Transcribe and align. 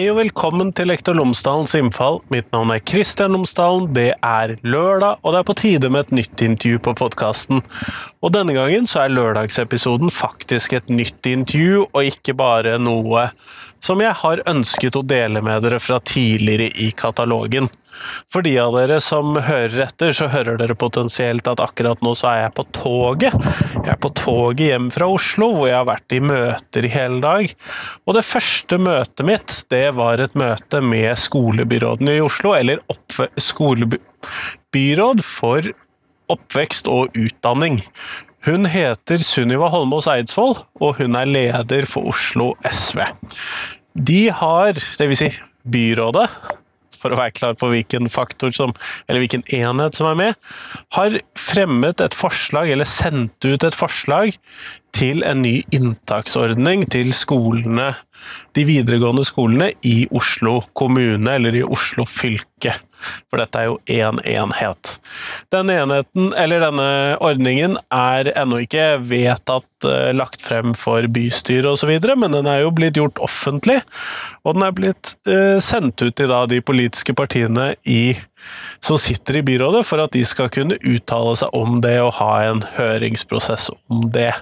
Hei 0.00 0.06
og 0.08 0.16
velkommen 0.16 0.70
til 0.72 0.88
Lektor 0.88 1.12
Lomsdalens 1.12 1.74
innfall. 1.76 2.22
Mitt 2.32 2.46
navn 2.54 2.70
er 2.72 2.80
Kristian 2.80 3.34
Lomsdalen. 3.36 3.90
Det 3.92 4.14
er 4.16 4.54
lørdag, 4.64 5.18
og 5.20 5.34
det 5.34 5.42
er 5.42 5.48
på 5.50 5.54
tide 5.60 5.90
med 5.92 6.06
et 6.06 6.14
nytt 6.16 6.44
intervju 6.46 6.78
på 6.86 6.94
podkasten. 6.96 7.60
Og 8.24 8.32
denne 8.32 8.54
gangen 8.56 8.88
så 8.88 9.02
er 9.02 9.12
lørdagsepisoden 9.12 10.08
faktisk 10.08 10.78
et 10.78 10.88
nytt 10.88 11.28
intervju, 11.28 11.82
og 11.92 12.08
ikke 12.14 12.32
bare 12.32 12.78
noe 12.80 13.26
som 13.84 14.00
jeg 14.00 14.16
har 14.22 14.40
ønsket 14.48 14.96
å 14.96 15.04
dele 15.04 15.44
med 15.44 15.66
dere 15.66 15.82
fra 15.84 16.00
tidligere 16.00 16.72
i 16.80 16.88
katalogen. 16.96 17.68
For 18.30 18.44
de 18.46 18.54
av 18.62 18.74
dere 18.76 19.00
som 19.02 19.34
hører 19.36 19.86
etter, 19.86 20.14
så 20.16 20.28
hører 20.32 20.58
dere 20.60 20.76
potensielt 20.78 21.48
at 21.50 21.62
akkurat 21.62 22.02
nå 22.04 22.14
så 22.18 22.30
er 22.32 22.40
jeg 22.44 22.54
på 22.58 22.64
toget. 22.76 23.36
Jeg 23.74 23.90
er 23.94 24.00
på 24.00 24.12
toget 24.16 24.64
hjem 24.68 24.88
fra 24.94 25.08
Oslo, 25.10 25.50
hvor 25.56 25.70
jeg 25.70 25.78
har 25.78 25.88
vært 25.88 26.16
i 26.16 26.22
møter 26.24 26.86
i 26.86 26.92
hele 26.94 27.20
dag. 27.24 27.54
Og 28.06 28.16
det 28.18 28.26
første 28.28 28.80
møtet 28.80 29.26
mitt, 29.26 29.58
det 29.72 29.84
var 29.98 30.22
et 30.22 30.38
møte 30.38 30.82
med 30.84 31.12
skolebyråden 31.20 32.12
i 32.14 32.20
Oslo, 32.24 32.54
eller 32.56 32.82
skolebyråd 33.50 35.24
for 35.26 35.72
oppvekst 36.30 36.90
og 36.90 37.16
utdanning. 37.18 37.80
Hun 38.46 38.64
heter 38.70 39.20
Sunniva 39.20 39.68
Holmås 39.68 40.06
Eidsvoll, 40.08 40.54
og 40.80 40.96
hun 41.00 41.18
er 41.18 41.28
leder 41.28 41.84
for 41.90 42.08
Oslo 42.08 42.54
SV. 42.64 43.02
De 43.92 44.22
har, 44.32 44.78
vil 44.96 45.18
si 45.18 45.28
byrådet, 45.68 46.28
for 47.00 47.12
å 47.12 47.18
være 47.20 47.34
klar 47.36 47.56
på 47.58 47.70
hvilken 47.72 48.10
faktor 48.12 48.52
som, 48.56 48.74
eller 49.08 49.24
hvilken 49.24 49.44
enhet 49.56 49.96
som 49.96 50.08
er 50.10 50.18
med, 50.18 50.50
har 50.96 51.18
fremmet 51.38 52.04
et 52.04 52.16
forslag, 52.16 52.70
eller 52.70 52.88
sendt 52.88 53.48
ut 53.48 53.66
et 53.66 53.76
forslag, 53.76 54.36
til 54.96 55.24
en 55.26 55.42
ny 55.44 55.60
inntaksordning 55.74 56.86
til 56.92 57.12
skolene, 57.16 57.94
de 58.56 58.66
videregående 58.68 59.24
skolene 59.24 59.70
i 59.86 60.04
Oslo 60.12 60.58
kommune, 60.76 61.36
eller 61.38 61.56
i 61.56 61.64
Oslo 61.64 62.04
fylke. 62.08 62.74
For 63.30 63.40
dette 63.40 63.56
er 63.56 63.68
jo 63.70 63.78
én 63.88 64.18
enhet. 64.28 64.96
Denne 65.52 65.78
enheten, 65.80 66.34
eller 66.36 66.60
denne 66.66 66.88
ordningen, 67.24 67.78
er 67.94 68.28
ennå 68.34 68.60
ikke 68.66 68.98
vedtatt 69.08 69.88
uh, 69.88 70.10
lagt 70.12 70.44
frem 70.44 70.74
for 70.76 71.08
bystyret 71.08 71.70
osv., 71.70 71.94
men 72.20 72.36
den 72.36 72.50
er 72.50 72.64
jo 72.64 72.74
blitt 72.76 73.00
gjort 73.00 73.20
offentlig, 73.24 73.78
og 74.44 74.58
den 74.58 74.66
er 74.66 74.76
blitt 74.76 75.14
uh, 75.30 75.56
sendt 75.64 76.04
ut 76.04 76.16
til 76.18 76.28
da, 76.30 76.44
de 76.50 76.60
politiske 76.60 77.16
partiene 77.16 77.72
i, 77.88 78.18
som 78.84 79.00
sitter 79.00 79.40
i 79.40 79.46
byrådet, 79.46 79.86
for 79.88 80.04
at 80.04 80.12
de 80.16 80.26
skal 80.28 80.52
kunne 80.52 80.80
uttale 80.84 81.38
seg 81.40 81.56
om 81.56 81.80
det 81.84 81.96
og 82.04 82.18
ha 82.20 82.34
en 82.50 82.64
høringsprosess 82.76 83.70
om 83.88 84.10
det. 84.12 84.34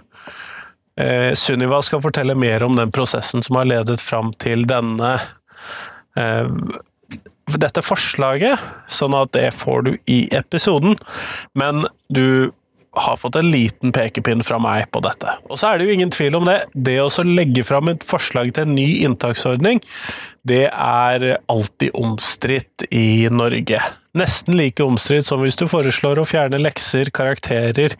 Eh, 0.98 1.32
Sunniva 1.38 1.80
skal 1.86 2.02
fortelle 2.02 2.34
mer 2.34 2.64
om 2.66 2.76
den 2.76 2.92
prosessen 2.94 3.44
som 3.46 3.60
har 3.60 3.68
ledet 3.70 4.00
fram 4.02 4.32
til 4.42 4.66
denne 4.68 5.14
eh, 6.18 6.48
dette 7.56 7.80
forslaget, 7.80 8.60
sånn 8.92 9.14
at 9.16 9.32
det 9.32 9.48
får 9.56 9.86
du 9.86 9.92
i 10.10 10.18
episoden. 10.36 10.98
Men 11.56 11.86
du 12.12 12.50
har 12.96 13.16
fått 13.20 13.36
en 13.36 13.50
liten 13.50 13.92
pekepinn 13.92 14.42
fra 14.46 14.58
meg 14.62 14.88
på 14.94 15.02
dette. 15.04 15.34
Og 15.48 15.60
så 15.60 15.70
er 15.70 15.78
det 15.78 15.88
jo 15.88 15.96
ingen 15.96 16.12
tvil 16.14 16.38
om 16.38 16.48
det. 16.48 16.58
Det 16.72 16.98
å 17.02 17.10
legge 17.26 17.64
fram 17.66 17.90
et 17.92 18.04
forslag 18.06 18.52
til 18.54 18.66
en 18.66 18.74
ny 18.78 18.88
inntaksordning, 19.06 19.82
det 20.48 20.66
er 20.70 21.26
alltid 21.50 21.96
omstridt 21.98 22.86
i 22.94 23.28
Norge. 23.30 23.82
Nesten 24.18 24.56
like 24.58 24.82
omstridt 24.82 25.28
som 25.28 25.42
hvis 25.44 25.58
du 25.60 25.66
foreslår 25.70 26.18
å 26.18 26.26
fjerne 26.26 26.60
lekser, 26.62 27.12
karakterer, 27.14 27.94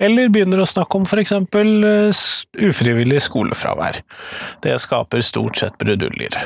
eller 0.00 0.30
begynner 0.32 0.62
å 0.62 0.68
snakke 0.68 1.00
om 1.00 1.08
f.eks. 1.08 1.34
Eh, 1.34 2.22
ufrivillig 2.68 3.24
skolefravær. 3.26 4.00
Det 4.64 4.78
skaper 4.84 5.24
stort 5.26 5.60
sett 5.60 5.78
bruduljer. 5.82 6.38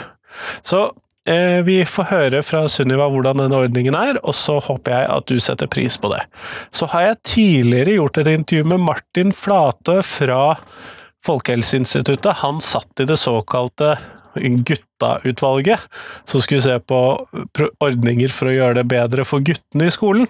Så 0.64 0.88
vi 1.66 1.76
får 1.86 2.08
høre 2.10 2.40
fra 2.42 2.64
Sunniva 2.66 3.06
hvordan 3.12 3.38
denne 3.44 3.60
ordningen 3.62 3.94
er, 3.94 4.16
og 4.26 4.34
så 4.34 4.56
håper 4.58 4.96
jeg 4.96 5.10
at 5.14 5.28
du 5.30 5.36
setter 5.38 5.70
pris 5.70 5.94
på 6.00 6.10
det. 6.10 6.24
Så 6.74 6.88
har 6.90 7.04
jeg 7.06 7.20
tidligere 7.30 7.94
gjort 8.00 8.18
et 8.18 8.32
intervju 8.32 8.66
med 8.72 8.82
Martin 8.88 9.30
Flatø 9.30 10.00
fra 10.02 10.56
Folkehelseinstituttet. 11.22 12.42
Han 12.42 12.58
satt 12.64 13.04
i 13.04 13.06
det 13.06 13.20
såkalte 13.22 13.94
Gutta-utvalget, 14.34 15.80
som 16.24 16.42
skulle 16.42 16.62
se 16.64 16.78
på 16.80 16.98
ordninger 17.84 18.32
for 18.32 18.48
å 18.48 18.54
gjøre 18.56 18.80
det 18.80 18.88
bedre 18.90 19.26
for 19.28 19.44
guttene 19.44 19.88
i 19.88 19.94
skolen. 19.94 20.28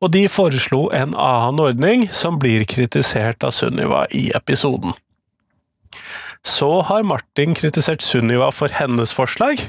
Og 0.00 0.12
de 0.14 0.26
foreslo 0.30 0.86
en 0.94 1.16
annen 1.18 1.62
ordning, 1.64 2.06
som 2.12 2.38
blir 2.38 2.66
kritisert 2.68 3.44
av 3.44 3.54
Sunniva 3.56 4.04
i 4.14 4.28
episoden. 4.36 4.94
Så 6.44 6.70
har 6.88 7.06
Martin 7.08 7.56
kritisert 7.56 8.04
Sunniva 8.04 8.50
for 8.52 8.72
hennes 8.72 9.12
forslag. 9.16 9.60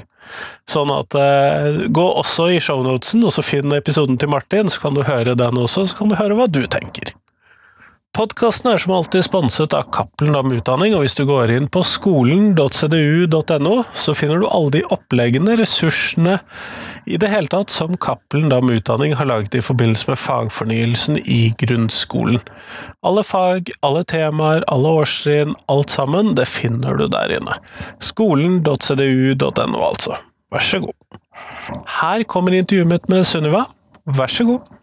Sånn 0.70 0.90
at 0.94 1.16
uh, 1.18 1.84
gå 1.88 2.06
også 2.22 2.48
i 2.54 2.62
shownotesen, 2.62 3.24
og 3.26 3.34
så 3.34 3.44
finn 3.46 3.74
episoden 3.76 4.18
til 4.20 4.32
Martin, 4.32 4.72
så 4.72 4.86
kan 4.86 4.98
du 4.98 5.04
høre 5.06 5.36
den 5.38 5.62
også, 5.62 5.86
så 5.90 6.00
kan 6.00 6.12
du 6.12 6.18
høre 6.18 6.38
hva 6.38 6.48
du 6.50 6.64
tenker. 6.70 7.14
Podkasten 8.14 8.70
er 8.70 8.78
som 8.80 8.94
alltid 8.96 9.26
sponset 9.26 9.74
av 9.76 9.90
Cappelen 9.92 10.32
Dam 10.32 10.52
Utdanning, 10.54 10.94
og 10.96 11.02
hvis 11.04 11.16
du 11.18 11.26
går 11.28 11.50
inn 11.52 11.66
på 11.68 11.82
skolen.cdu.no, 11.84 13.74
så 13.92 14.14
finner 14.16 14.40
du 14.40 14.46
alle 14.48 14.72
de 14.78 14.82
oppleggene, 14.94 15.56
ressursene, 15.60 16.38
i 17.04 17.18
det 17.20 17.28
hele 17.28 17.50
tatt 17.52 17.74
som 17.74 17.98
Cappelen 18.00 18.48
Dam 18.48 18.72
Utdanning 18.72 19.12
har 19.18 19.28
laget 19.28 19.58
i 19.58 19.62
forbindelse 19.64 20.08
med 20.08 20.20
fagfornyelsen 20.22 21.20
i 21.22 21.50
grunnskolen. 21.60 22.40
Alle 23.04 23.26
fag, 23.26 23.68
alle 23.84 24.06
temaer, 24.08 24.64
alle 24.72 24.94
årstrinn, 25.02 25.52
alt 25.72 25.92
sammen, 25.92 26.32
det 26.40 26.48
finner 26.48 26.96
du 26.96 27.10
der 27.12 27.36
inne. 27.36 27.58
Skolen.cdu.no, 28.00 29.84
altså. 29.90 30.16
Vær 30.54 30.64
så 30.64 30.80
god. 30.86 31.20
Her 32.00 32.24
kommer 32.24 32.56
intervjuet 32.56 32.94
mitt 32.96 33.12
med 33.12 33.26
Sunniva. 33.28 33.66
Vær 34.08 34.32
så 34.32 34.48
god. 34.48 34.76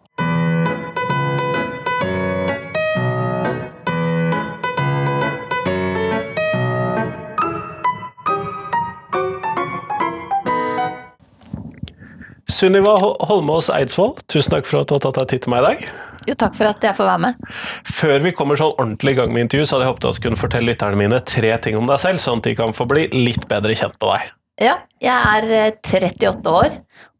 Sunniva 12.53 12.93
Holmås 13.01 13.71
Eidsvoll, 13.73 14.13
tusen 14.29 14.53
takk 14.53 14.67
for 14.69 14.83
at 14.83 14.91
du 14.91 14.93
har 14.93 15.01
tatt 15.01 15.17
deg 15.23 15.31
tid 15.31 15.45
til 15.45 15.53
meg 15.53 15.63
i 15.63 15.65
dag. 15.71 15.87
Jo, 16.29 16.35
takk 16.37 16.53
for 16.59 16.69
at 16.69 16.85
jeg 16.85 16.95
får 16.95 17.09
være 17.09 17.23
med. 17.25 17.41
Før 17.89 18.23
vi 18.23 18.33
kommer 18.37 18.59
sånn 18.59 18.75
ordentlig 18.75 19.15
i 19.15 19.19
gang 19.19 19.33
med 19.33 19.47
intervju, 19.47 19.65
så 19.65 19.75
hadde 19.75 19.87
jeg 19.87 19.93
håpet 19.95 20.07
at 20.09 20.19
du 20.19 20.23
kunne 20.27 20.39
fortelle 20.39 20.69
lytterne 20.69 20.99
mine 20.99 21.19
tre 21.27 21.51
ting 21.65 21.79
om 21.79 21.89
deg 21.89 21.99
selv, 22.03 22.21
sånn 22.21 22.43
at 22.43 22.51
de 22.51 22.55
kan 22.61 22.75
få 22.77 22.87
bli 22.89 23.09
litt 23.15 23.49
bedre 23.49 23.75
kjent 23.75 23.97
med 23.97 24.13
deg. 24.13 24.31
Ja, 24.61 24.75
jeg 25.01 25.09
er 25.49 25.71
38 25.81 26.27
eh, 26.29 26.45
år, 26.45 26.75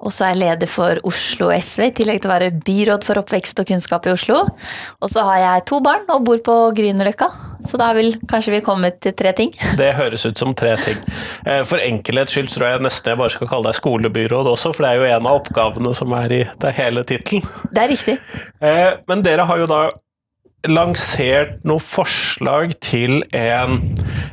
og 0.06 0.12
så 0.14 0.28
er 0.28 0.36
jeg 0.36 0.40
leder 0.44 0.70
for 0.70 1.00
Oslo 1.10 1.48
SV, 1.50 1.88
i 1.88 1.94
tillegg 1.98 2.20
til 2.22 2.30
å 2.30 2.34
være 2.36 2.50
byråd 2.62 3.08
for 3.08 3.18
oppvekst 3.24 3.58
og 3.58 3.72
kunnskap 3.72 4.06
i 4.06 4.12
Oslo. 4.14 4.44
Og 5.02 5.10
så 5.10 5.24
har 5.26 5.40
jeg 5.42 5.64
to 5.72 5.80
barn 5.82 6.06
og 6.14 6.28
bor 6.28 6.44
på 6.46 6.58
Grünerløkka, 6.78 7.32
så 7.66 7.80
da 7.82 7.88
vil 7.98 8.14
kanskje 8.30 8.54
vi 8.54 8.62
kommet 8.62 9.02
til 9.02 9.16
tre 9.18 9.34
ting. 9.34 9.50
Det 9.82 9.96
høres 9.98 10.28
ut 10.30 10.38
som 10.38 10.54
tre 10.54 10.76
ting. 10.84 11.02
Eh, 11.50 11.64
for 11.66 11.82
enkelhets 11.82 12.38
skyld 12.38 12.54
tror 12.54 12.70
jeg 12.70 12.86
nesten 12.86 13.16
jeg 13.16 13.22
bare 13.24 13.34
skal 13.34 13.50
kalle 13.50 13.72
deg 13.72 13.82
skolebyråd 13.82 14.54
også, 14.54 14.76
for 14.78 14.86
det 14.86 14.94
er 14.94 15.02
jo 15.02 15.10
en 15.18 15.32
av 15.34 15.42
oppgavene 15.42 15.98
som 15.98 16.14
er 16.20 16.38
i 16.38 16.44
det 16.62 16.78
hele 16.78 17.02
tittelen. 17.02 17.50
Det 17.74 17.82
er 17.88 17.94
riktig. 17.96 18.20
Eh, 18.62 18.92
men 19.10 19.26
dere 19.26 19.50
har 19.50 19.66
jo 19.66 19.72
da 19.74 19.88
lansert 20.70 21.64
noe 21.68 21.82
forslag 21.84 22.76
til 22.84 23.22
en, 23.36 23.80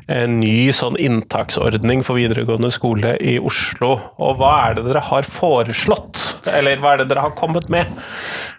en, 0.07 0.37
ny 0.39 0.71
sånn 0.75 0.99
inntaksordning 1.01 2.05
for 2.07 2.21
videregående 2.21 2.71
skole 2.75 3.17
i 3.19 3.37
Oslo. 3.43 3.97
Og 4.23 4.39
hva 4.39 4.53
er 4.69 4.79
det 4.79 4.87
dere 4.87 5.03
har 5.09 5.27
foreslått? 5.27 6.23
Eller 6.51 6.79
hva 6.81 6.95
er 6.95 7.03
det 7.03 7.11
dere 7.11 7.27
har 7.27 7.35
kommet 7.39 7.67
med? 7.73 7.91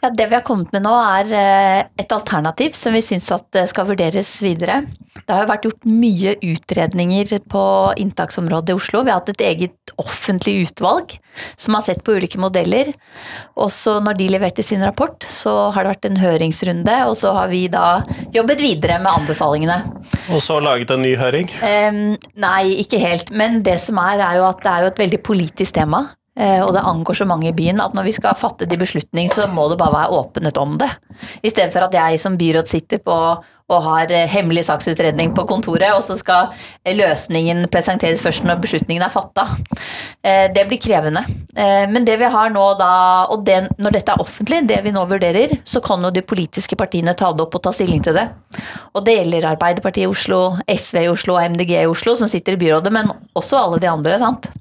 Ja, 0.03 0.11
det 0.11 0.27
vi 0.27 0.37
har 0.37 0.45
kommet 0.45 0.73
med 0.75 0.83
nå 0.83 0.93
er 0.99 1.31
eh, 1.37 1.79
et 2.01 2.11
alternativ 2.15 2.75
som 2.77 2.95
vi 2.95 3.03
syns 3.05 3.31
skal 3.71 3.87
vurderes 3.87 4.33
videre. 4.43 4.81
Det 5.25 5.33
har 5.33 5.45
jo 5.45 5.51
vært 5.51 5.67
gjort 5.67 5.87
mye 5.87 6.35
utredninger 6.51 7.33
på 7.51 7.63
inntaksområdet 8.01 8.73
i 8.73 8.77
Oslo. 8.77 9.03
Vi 9.05 9.13
har 9.13 9.21
hatt 9.21 9.33
et 9.33 9.45
eget 9.45 9.93
offentlig 10.01 10.65
utvalg 10.65 11.15
som 11.59 11.75
har 11.77 11.85
sett 11.85 12.03
på 12.05 12.15
ulike 12.17 12.39
modeller. 12.41 12.91
Også 13.59 13.99
når 14.03 14.17
de 14.19 14.29
leverte 14.33 14.65
sin 14.65 14.83
rapport, 14.85 15.25
så 15.29 15.71
har 15.75 15.85
det 15.85 15.93
vært 15.95 16.09
en 16.09 16.21
høringsrunde, 16.21 16.97
og 17.09 17.15
så 17.19 17.33
har 17.37 17.51
vi 17.51 17.65
da 17.71 18.01
jobbet 18.33 18.63
videre 18.63 18.99
med 19.03 19.11
anbefalingene. 19.11 19.79
Og 20.31 20.41
så 20.43 20.59
laget 20.63 20.93
en 20.93 21.03
ny 21.05 21.13
høring? 21.19 21.51
Um, 21.61 22.01
nei, 22.41 22.63
ikke 22.83 23.01
helt. 23.01 23.31
Men 23.35 23.61
det 23.65 23.79
som 23.83 23.99
er, 24.01 24.23
er 24.23 24.41
jo 24.41 24.47
at 24.49 24.63
det 24.63 24.73
er 24.73 24.85
jo 24.85 24.91
et 24.93 25.05
veldig 25.05 25.21
politisk 25.27 25.77
tema. 25.77 26.05
Eh, 26.39 26.61
og 26.63 26.71
det 26.73 26.83
angår 26.87 27.17
så 27.19 27.27
mange 27.27 27.49
i 27.49 27.55
byen 27.55 27.81
at 27.83 27.95
når 27.95 28.07
vi 28.07 28.15
skal 28.15 28.37
fatte 28.39 28.67
de 28.69 28.79
beslutning, 28.79 29.27
så 29.31 29.49
må 29.51 29.67
det 29.69 29.79
bare 29.81 29.97
være 29.97 30.19
åpenhet 30.21 30.59
om 30.61 30.77
det. 30.79 30.91
I 31.43 31.51
stedet 31.51 31.73
for 31.73 31.87
at 31.87 31.97
jeg 31.97 32.21
som 32.23 32.39
byråd 32.39 32.69
sitter 32.71 33.01
på 33.03 33.17
og 33.71 33.83
har 33.85 34.11
eh, 34.11 34.27
hemmelig 34.31 34.65
saksutredning 34.67 35.33
på 35.35 35.43
kontoret, 35.47 35.91
og 35.95 36.03
så 36.03 36.15
skal 36.19 36.53
eh, 36.83 36.95
løsningen 36.95 37.65
presenteres 37.71 38.23
først 38.23 38.47
når 38.47 38.61
beslutningen 38.63 39.03
er 39.03 39.11
fatta. 39.11 39.47
Det 40.21 40.63
blir 40.69 40.77
krevende. 40.77 41.23
Men 41.89 42.03
det 42.05 42.13
vi 42.21 42.27
har 42.29 42.51
nå 42.53 42.65
da, 42.77 42.91
og 43.33 43.41
det, 43.47 43.55
når 43.81 43.95
dette 43.95 44.13
er 44.13 44.21
offentlig, 44.21 44.59
det 44.69 44.77
vi 44.85 44.93
nå 44.93 45.01
vurderer, 45.09 45.55
så 45.65 45.81
kan 45.81 46.03
jo 46.05 46.11
de 46.13 46.21
politiske 46.21 46.77
partiene 46.77 47.15
ta 47.17 47.31
det 47.33 47.41
opp 47.41 47.57
og 47.57 47.63
ta 47.65 47.73
stilling 47.73 48.03
til 48.05 48.19
det. 48.19 48.27
Og 48.93 49.01
det 49.07 49.17
gjelder 49.17 49.49
Arbeiderpartiet 49.55 50.05
i 50.05 50.11
Oslo, 50.11 50.43
SV 50.69 51.01
i 51.01 51.09
Oslo 51.09 51.39
og 51.39 51.55
MDG 51.55 51.73
i 51.79 51.89
Oslo, 51.89 52.13
som 52.19 52.29
sitter 52.29 52.53
i 52.53 52.61
byrådet, 52.61 52.93
men 52.93 53.09
også 53.33 53.63
alle 53.63 53.81
de 53.81 53.89
andre. 53.89 54.19
sant? 54.21 54.51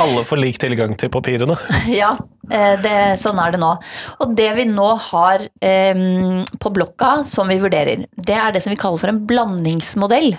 Alle 0.00 0.24
får 0.24 0.40
lik 0.40 0.58
tilgang 0.60 0.94
til 0.98 1.10
papirene. 1.12 1.56
Ja, 1.92 2.14
eh, 2.50 2.74
det, 2.80 2.94
sånn 3.20 3.40
er 3.42 3.52
det 3.52 3.60
nå. 3.60 3.70
Og 4.24 4.34
det 4.38 4.48
vi 4.56 4.64
nå 4.68 4.88
har 5.10 5.44
eh, 5.60 6.02
på 6.62 6.72
blokka 6.72 7.10
som 7.28 7.50
vi 7.52 7.58
vurderer, 7.60 8.06
det 8.16 8.38
er 8.38 8.54
det 8.54 8.62
som 8.64 8.72
vi 8.72 8.80
kaller 8.80 9.02
for 9.02 9.12
en 9.12 9.20
blandingsmodell. 9.28 10.32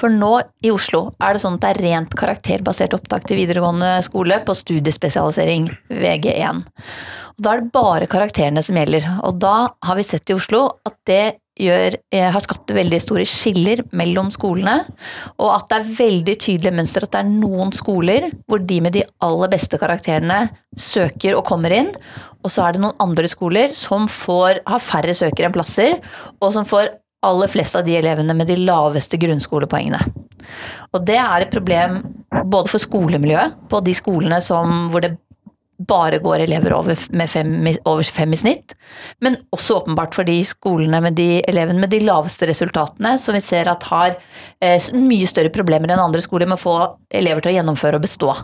For 0.00 0.10
nå 0.12 0.32
i 0.66 0.72
Oslo 0.74 1.04
er 1.22 1.36
det 1.36 1.44
sånn 1.44 1.60
at 1.60 1.66
det 1.66 1.72
er 1.74 1.82
rent 1.86 2.18
karakterbasert 2.18 2.96
opptak 2.98 3.28
til 3.28 3.38
videregående 3.38 3.98
skole 4.06 4.40
på 4.44 4.56
studiespesialisering, 4.58 5.70
VG1. 5.92 6.64
Og 7.38 7.44
da 7.46 7.54
er 7.54 7.62
det 7.62 7.74
bare 7.74 8.10
karakterene 8.10 8.64
som 8.66 8.78
gjelder. 8.80 9.06
Og 9.28 9.38
da 9.38 9.56
har 9.86 9.98
vi 9.98 10.06
sett 10.06 10.32
i 10.32 10.34
Oslo 10.34 10.64
at 10.88 10.98
det 11.06 11.22
gjør, 11.58 11.96
eh, 12.14 12.28
har 12.30 12.42
skapt 12.44 12.70
veldig 12.74 13.00
store 13.02 13.26
skiller 13.28 13.82
mellom 13.92 14.30
skolene, 14.34 14.80
og 15.38 15.50
at 15.54 15.68
det 15.68 15.78
er 15.78 15.92
veldig 15.98 16.36
tydelig 16.38 16.74
mønster 16.74 17.04
at 17.04 17.12
det 17.14 17.20
er 17.20 17.32
noen 17.32 17.72
skoler 17.74 18.30
hvor 18.46 18.62
de 18.64 18.80
med 18.84 18.96
de 18.96 19.04
aller 19.24 19.52
beste 19.52 19.80
karakterene 19.80 20.48
søker 20.78 21.36
og 21.36 21.46
kommer 21.48 21.74
inn, 21.74 21.92
og 22.44 22.52
så 22.54 22.66
er 22.66 22.76
det 22.76 22.84
noen 22.84 22.98
andre 23.02 23.28
skoler 23.30 23.74
som 23.74 24.06
får, 24.08 24.62
har 24.66 24.82
færre 24.82 25.14
søkere 25.16 25.50
enn 25.50 25.56
plasser, 25.56 25.98
og 26.40 26.54
som 26.54 26.66
får 26.68 26.94
aller 27.26 27.50
flest 27.50 27.74
av 27.74 27.86
de 27.86 27.96
elevene 27.98 28.36
med 28.36 28.46
de 28.46 28.56
laveste 28.62 29.18
grunnskolepoengene. 29.18 29.98
Og 30.94 31.02
det 31.04 31.18
er 31.18 31.44
et 31.44 31.52
problem 31.52 31.98
både 32.48 32.70
for 32.70 32.80
skolemiljøet, 32.80 33.56
på 33.68 33.80
de 33.84 33.94
skolene 33.96 34.38
som, 34.44 34.86
hvor 34.92 35.02
det 35.04 35.16
bare 35.78 36.18
går 36.18 36.42
elever 36.42 36.74
over, 36.74 36.98
fem, 37.30 37.52
over 37.86 38.02
fem 38.02 38.32
i 38.34 38.38
snitt, 38.38 38.74
men 39.22 39.36
også 39.54 39.78
åpenbart 39.80 40.16
for 40.16 40.26
de 40.26 40.40
skolene 40.46 41.00
med 41.04 41.14
de 41.18 41.38
elevene 41.48 41.84
med 41.84 41.92
de 41.92 42.00
laveste 42.02 42.48
resultatene, 42.50 43.14
som 43.22 43.36
vi 43.36 43.42
ser 43.44 43.70
at 43.70 43.86
har 43.90 44.16
eh, 44.60 44.90
mye 44.98 45.28
større 45.30 45.54
problemer 45.54 45.92
enn 45.92 46.02
andre 46.02 46.22
skoler 46.24 46.50
med 46.50 46.58
å 46.58 46.64
få 46.64 46.76
elever 47.14 47.44
til 47.44 47.52
å 47.52 47.58
gjennomføre 47.60 48.00
og 48.00 48.06
bestå. 48.08 48.34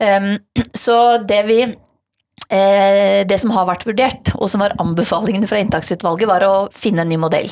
Um, 0.00 0.36
så 0.84 0.96
det 1.28 1.42
vi 1.48 1.60
eh, 1.66 3.26
Det 3.26 3.38
som 3.42 3.52
har 3.54 3.66
vært 3.68 3.88
vurdert, 3.88 4.34
og 4.38 4.50
som 4.50 4.62
var 4.62 4.78
anbefalingene 4.82 5.50
fra 5.50 5.58
inntaksutvalget, 5.62 6.30
var 6.30 6.46
å 6.46 6.54
finne 6.74 7.02
en 7.02 7.10
ny 7.10 7.18
modell. 7.20 7.50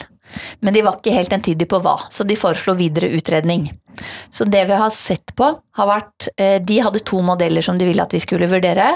Men 0.60 0.74
de 0.74 0.84
var 0.86 0.98
ikke 0.98 1.14
helt 1.14 1.34
entydige 1.34 1.70
på 1.70 1.80
hva, 1.84 1.96
så 2.12 2.26
de 2.26 2.38
foreslo 2.38 2.74
videre 2.78 3.10
utredning. 3.16 3.68
Så 4.30 4.44
det 4.44 4.64
vi 4.68 4.76
har 4.78 4.90
sett 4.94 5.34
på, 5.34 5.48
har 5.74 5.88
vært 5.88 6.28
eh, 6.38 6.58
De 6.62 6.78
hadde 6.84 7.02
to 7.06 7.18
modeller 7.24 7.64
som 7.64 7.78
de 7.78 7.86
ville 7.88 8.02
at 8.02 8.14
vi 8.14 8.20
skulle 8.22 8.50
vurdere, 8.50 8.86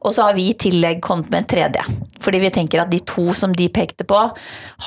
og 0.00 0.14
så 0.14 0.28
har 0.28 0.36
vi 0.38 0.48
i 0.48 0.56
tillegg 0.56 1.02
kommet 1.04 1.28
med 1.32 1.42
en 1.42 1.50
tredje. 1.50 1.84
Fordi 2.24 2.40
vi 2.40 2.52
tenker 2.54 2.82
at 2.82 2.92
de 2.92 3.02
to 3.04 3.28
som 3.36 3.52
de 3.56 3.68
pekte 3.72 4.06
på, 4.08 4.22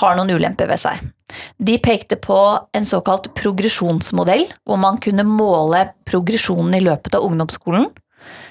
har 0.01 0.17
noen 0.17 0.33
ulemper 0.33 0.69
ved 0.71 0.81
seg. 0.81 1.03
De 1.61 1.77
pekte 1.83 2.17
på 2.17 2.39
en 2.73 2.87
såkalt 2.87 3.29
progresjonsmodell, 3.37 4.47
hvor 4.65 4.81
man 4.81 4.97
kunne 5.03 5.27
måle 5.27 5.85
progresjonen 6.09 6.79
i 6.79 6.85
løpet 6.87 7.19
av 7.19 7.27
ungdomsskolen. 7.27 7.89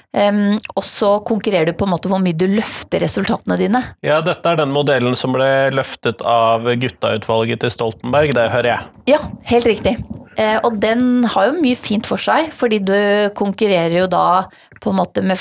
Um, 0.09 0.55
og 0.73 0.81
så 0.87 1.09
konkurrerer 1.21 1.69
du 1.69 1.75
på 1.77 1.85
en 1.85 1.91
måte 1.93 2.09
hvor 2.09 2.21
mye 2.23 2.33
du 2.33 2.47
løfter 2.49 3.03
resultatene 3.03 3.59
dine. 3.59 3.81
Ja, 4.01 4.17
dette 4.25 4.49
er 4.49 4.57
den 4.57 4.73
modellen 4.73 5.13
som 5.19 5.35
ble 5.35 5.69
løftet 5.75 6.23
av 6.25 6.65
guttautvalget 6.81 7.61
til 7.61 7.73
Stoltenberg, 7.75 8.33
det 8.33 8.47
hører 8.49 8.71
jeg. 8.71 8.87
Ja, 9.13 9.19
helt 9.51 9.69
riktig. 9.69 9.99
Uh, 10.33 10.57
og 10.65 10.79
den 10.81 11.27
har 11.29 11.51
jo 11.51 11.61
mye 11.61 11.77
fint 11.77 12.09
for 12.09 12.21
seg, 12.21 12.49
fordi 12.57 12.81
du 12.81 12.97
konkurrerer 13.37 13.99
jo 13.99 14.09
da 14.09 14.47
på 14.81 14.89
en 14.89 14.97
måte 14.97 15.21
med 15.21 15.37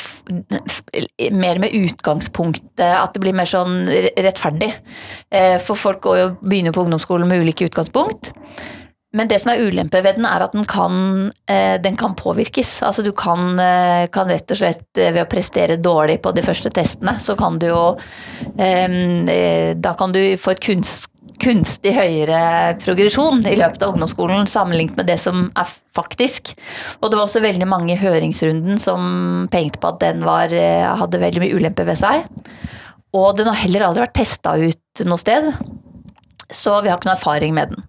mer 1.32 1.60
med 1.62 1.72
utgangspunktet, 1.78 2.84
at 2.92 3.14
det 3.14 3.22
blir 3.24 3.36
mer 3.38 3.48
sånn 3.48 3.86
rettferdig. 3.88 4.74
Uh, 5.32 5.56
for 5.64 5.80
folk 5.80 6.04
går 6.04 6.20
jo, 6.20 6.32
begynner 6.44 6.76
på 6.76 6.84
ungdomsskolen 6.84 7.30
med 7.30 7.46
ulike 7.46 7.70
utgangspunkt. 7.70 8.34
Men 9.16 9.28
det 9.28 9.38
som 9.40 9.54
er 9.54 9.62
ulempe 9.64 10.02
ved 10.04 10.18
den, 10.18 10.26
er 10.28 10.42
at 10.44 10.52
den 10.52 10.66
kan, 10.68 11.30
eh, 11.48 11.80
den 11.80 11.96
kan 11.96 12.16
påvirkes. 12.16 12.82
Altså 12.84 13.02
du 13.02 13.12
kan, 13.16 13.58
eh, 13.58 14.06
kan, 14.12 14.28
rett 14.28 14.52
og 14.52 14.60
slett 14.60 15.00
eh, 15.00 15.14
ved 15.14 15.24
å 15.24 15.30
prestere 15.30 15.78
dårlig 15.80 16.18
på 16.20 16.34
de 16.36 16.44
første 16.44 16.68
testene, 16.68 17.16
så 17.20 17.36
kan 17.38 17.58
du 17.58 17.70
jo 17.70 17.96
Da 18.58 19.92
kan 19.94 20.12
du 20.12 20.36
få 20.36 20.52
et 20.52 20.60
kunst, 20.60 21.08
kunstig 21.40 21.94
høyere 21.94 22.76
progresjon 22.82 23.44
i 23.46 23.56
løpet 23.56 23.82
av 23.82 23.94
ungdomsskolen 23.94 24.46
sammenlignet 24.46 24.96
med 24.96 25.06
det 25.06 25.18
som 25.20 25.50
er 25.56 25.68
faktisk. 25.96 26.52
Og 27.00 27.10
det 27.10 27.16
var 27.16 27.24
også 27.24 27.42
veldig 27.42 27.68
mange 27.68 27.94
i 27.94 28.00
høringsrunden 28.00 28.78
som 28.78 29.48
pekte 29.50 29.80
på 29.80 29.92
at 29.92 30.00
den 30.00 30.24
var, 30.26 30.52
hadde 30.52 31.22
veldig 31.22 31.44
mye 31.44 31.54
ulemper 31.54 31.88
ved 31.88 32.00
seg. 32.00 32.26
Og 33.14 33.36
den 33.38 33.48
har 33.48 33.62
heller 33.62 33.86
aldri 33.88 34.04
vært 34.04 34.18
testa 34.18 34.56
ut 34.58 35.06
noe 35.06 35.22
sted, 35.22 35.52
så 36.50 36.80
vi 36.82 36.90
har 36.90 36.98
ikke 36.98 37.12
noe 37.12 37.16
erfaring 37.16 37.54
med 37.56 37.72
den. 37.72 37.87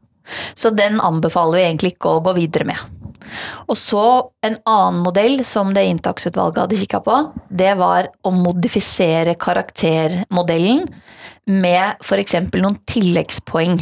Så 0.54 0.72
den 0.76 1.00
anbefaler 1.04 1.60
vi 1.60 1.68
egentlig 1.68 1.94
ikke 1.96 2.16
å 2.16 2.24
gå 2.26 2.36
videre 2.38 2.68
med. 2.70 2.98
Og 3.70 3.78
så 3.78 4.06
en 4.46 4.58
annen 4.70 5.04
modell 5.06 5.44
som 5.46 5.74
det 5.76 5.86
inntaksutvalget 5.90 6.64
hadde 6.64 6.80
kikka 6.80 7.02
på, 7.06 7.20
det 7.50 7.76
var 7.80 8.10
å 8.26 8.34
modifisere 8.34 9.36
karaktermodellen 9.40 10.86
med 11.50 12.02
f.eks. 12.04 12.38
noen 12.58 12.80
tilleggspoeng. 12.90 13.80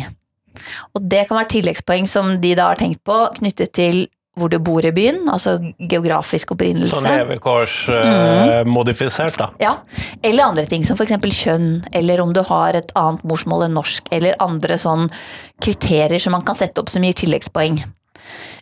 Og 0.97 1.03
det 1.05 1.27
kan 1.27 1.39
være 1.39 1.53
tilleggspoeng 1.57 2.07
som 2.09 2.35
de 2.41 2.53
da 2.57 2.71
har 2.71 2.79
tenkt 2.79 3.03
på 3.07 3.17
knyttet 3.38 3.75
til 3.77 4.05
hvor 4.37 4.51
du 4.53 4.59
bor 4.63 4.85
i 4.85 4.91
byen, 4.93 5.29
altså 5.33 5.57
geografisk 5.77 6.51
opprinnelse. 6.53 6.95
Sånn 6.95 7.09
levekårsmodifisert, 7.09 9.35
mm. 9.35 9.41
da. 9.41 9.47
Ja. 9.63 9.73
Eller 10.21 10.43
andre 10.45 10.65
ting, 10.69 10.85
som 10.87 10.95
f.eks. 10.97 11.13
kjønn, 11.41 11.69
eller 11.97 12.17
om 12.23 12.31
du 12.35 12.41
har 12.47 12.71
et 12.77 12.91
annet 12.99 13.23
morsmål 13.27 13.61
enn 13.67 13.75
norsk, 13.77 14.03
eller 14.13 14.41
andre 14.43 14.75
sånn 14.79 15.03
kriterier 15.63 16.19
som 16.21 16.31
man 16.37 16.45
kan 16.47 16.57
sette 16.59 16.79
opp 16.81 16.89
som 16.93 17.03
gir 17.05 17.15
tilleggspoeng. 17.17 17.75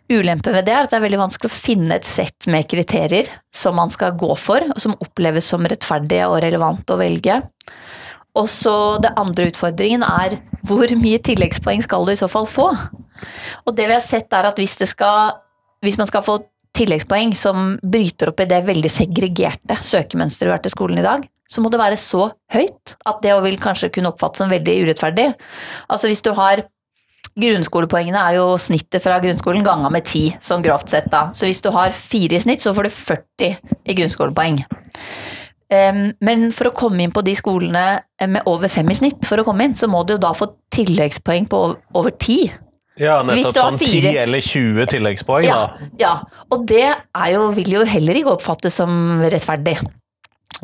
Ulempen 0.08 0.54
ved 0.54 0.64
det 0.68 0.74
er 0.74 0.82
at 0.86 0.92
det 0.92 0.98
er 1.00 1.06
veldig 1.08 1.24
vanskelig 1.24 1.50
å 1.50 1.56
finne 1.56 1.94
et 1.98 2.06
sett 2.06 2.46
med 2.50 2.68
kriterier 2.70 3.26
som 3.54 3.74
man 3.78 3.90
skal 3.90 4.18
gå 4.18 4.32
for, 4.38 4.60
og 4.70 4.80
som 4.82 4.98
oppleves 5.02 5.46
som 5.50 5.66
rettferdige 5.66 6.28
og 6.30 6.42
relevant 6.44 6.94
å 6.94 7.00
velge. 7.00 7.40
Og 8.36 8.46
så 8.52 8.76
det 9.02 9.16
andre 9.18 9.48
utfordringen 9.50 10.02
er 10.06 10.38
hvor 10.66 10.86
mye 11.00 11.18
tilleggspoeng 11.24 11.82
skal 11.84 12.06
du 12.06 12.12
i 12.12 12.20
så 12.20 12.28
fall 12.30 12.46
få? 12.50 12.68
Og 13.64 13.74
det 13.74 13.88
vi 13.88 13.96
har 13.96 14.04
sett 14.04 14.32
er 14.36 14.50
at 14.50 14.58
hvis 14.60 14.76
det 14.80 14.88
skal 14.90 15.38
hvis 15.84 15.98
man 16.00 16.08
skal 16.08 16.24
få 16.26 16.38
tilleggspoeng 16.76 17.32
som 17.36 17.74
bryter 17.80 18.30
opp 18.32 18.40
i 18.44 18.48
det 18.50 18.62
veldig 18.66 18.92
segregerte 18.92 19.78
søkemønsteret 19.80 20.50
vi 20.50 20.54
har 20.54 20.64
til 20.64 20.74
skolen 20.74 21.00
i 21.00 21.06
dag, 21.06 21.24
så 21.48 21.62
må 21.62 21.70
det 21.72 21.80
være 21.80 21.98
så 22.00 22.30
høyt 22.52 22.96
at 23.06 23.20
det 23.24 23.34
vil 23.44 23.60
kanskje 23.62 23.92
kunne 23.94 24.10
oppfattes 24.12 24.42
som 24.42 24.50
veldig 24.52 24.74
urettferdig. 24.84 25.28
Altså 25.88 26.10
hvis 26.12 26.24
du 26.26 26.32
har 26.36 26.64
Grunnskolepoengene 27.36 28.16
er 28.16 28.38
jo 28.38 28.44
snittet 28.56 29.02
fra 29.04 29.18
grunnskolen 29.20 29.60
ganga 29.60 29.90
med 29.92 30.06
ti, 30.08 30.30
sånn 30.40 30.62
grovt 30.64 30.88
sett, 30.88 31.10
da. 31.12 31.26
Så 31.36 31.44
hvis 31.44 31.60
du 31.60 31.68
har 31.74 31.92
fire 31.92 32.38
i 32.38 32.40
snitt, 32.40 32.62
så 32.64 32.72
får 32.72 32.88
du 32.88 32.94
40 32.94 33.74
i 33.84 33.96
grunnskolepoeng. 33.98 34.62
Men 36.24 36.46
for 36.56 36.70
å 36.70 36.72
komme 36.78 37.04
inn 37.04 37.12
på 37.12 37.20
de 37.26 37.34
skolene 37.36 37.82
med 38.24 38.48
over 38.48 38.72
fem 38.72 38.88
i 38.88 38.96
snitt, 38.96 39.20
for 39.28 39.36
å 39.36 39.44
komme 39.44 39.68
inn, 39.68 39.76
så 39.76 39.84
må 39.84 40.00
du 40.08 40.14
jo 40.14 40.22
da 40.22 40.32
få 40.32 40.48
tilleggspoeng 40.72 41.44
på 41.52 41.60
over 41.76 42.16
ti. 42.16 42.46
Ja, 43.00 43.18
nettopp 43.26 43.56
sånn 43.56 43.78
10 43.80 44.16
eller 44.22 44.40
20 44.40 44.88
tilleggspoeng, 44.94 45.44
ja, 45.44 45.58
da. 45.66 45.88
Ja, 46.00 46.14
og 46.48 46.64
det 46.68 46.86
jo, 47.32 47.50
vil 47.56 47.74
jo 47.76 47.84
heller 47.88 48.16
ikke 48.16 48.36
oppfattes 48.38 48.78
som 48.80 49.20
rettferdig. 49.20 49.76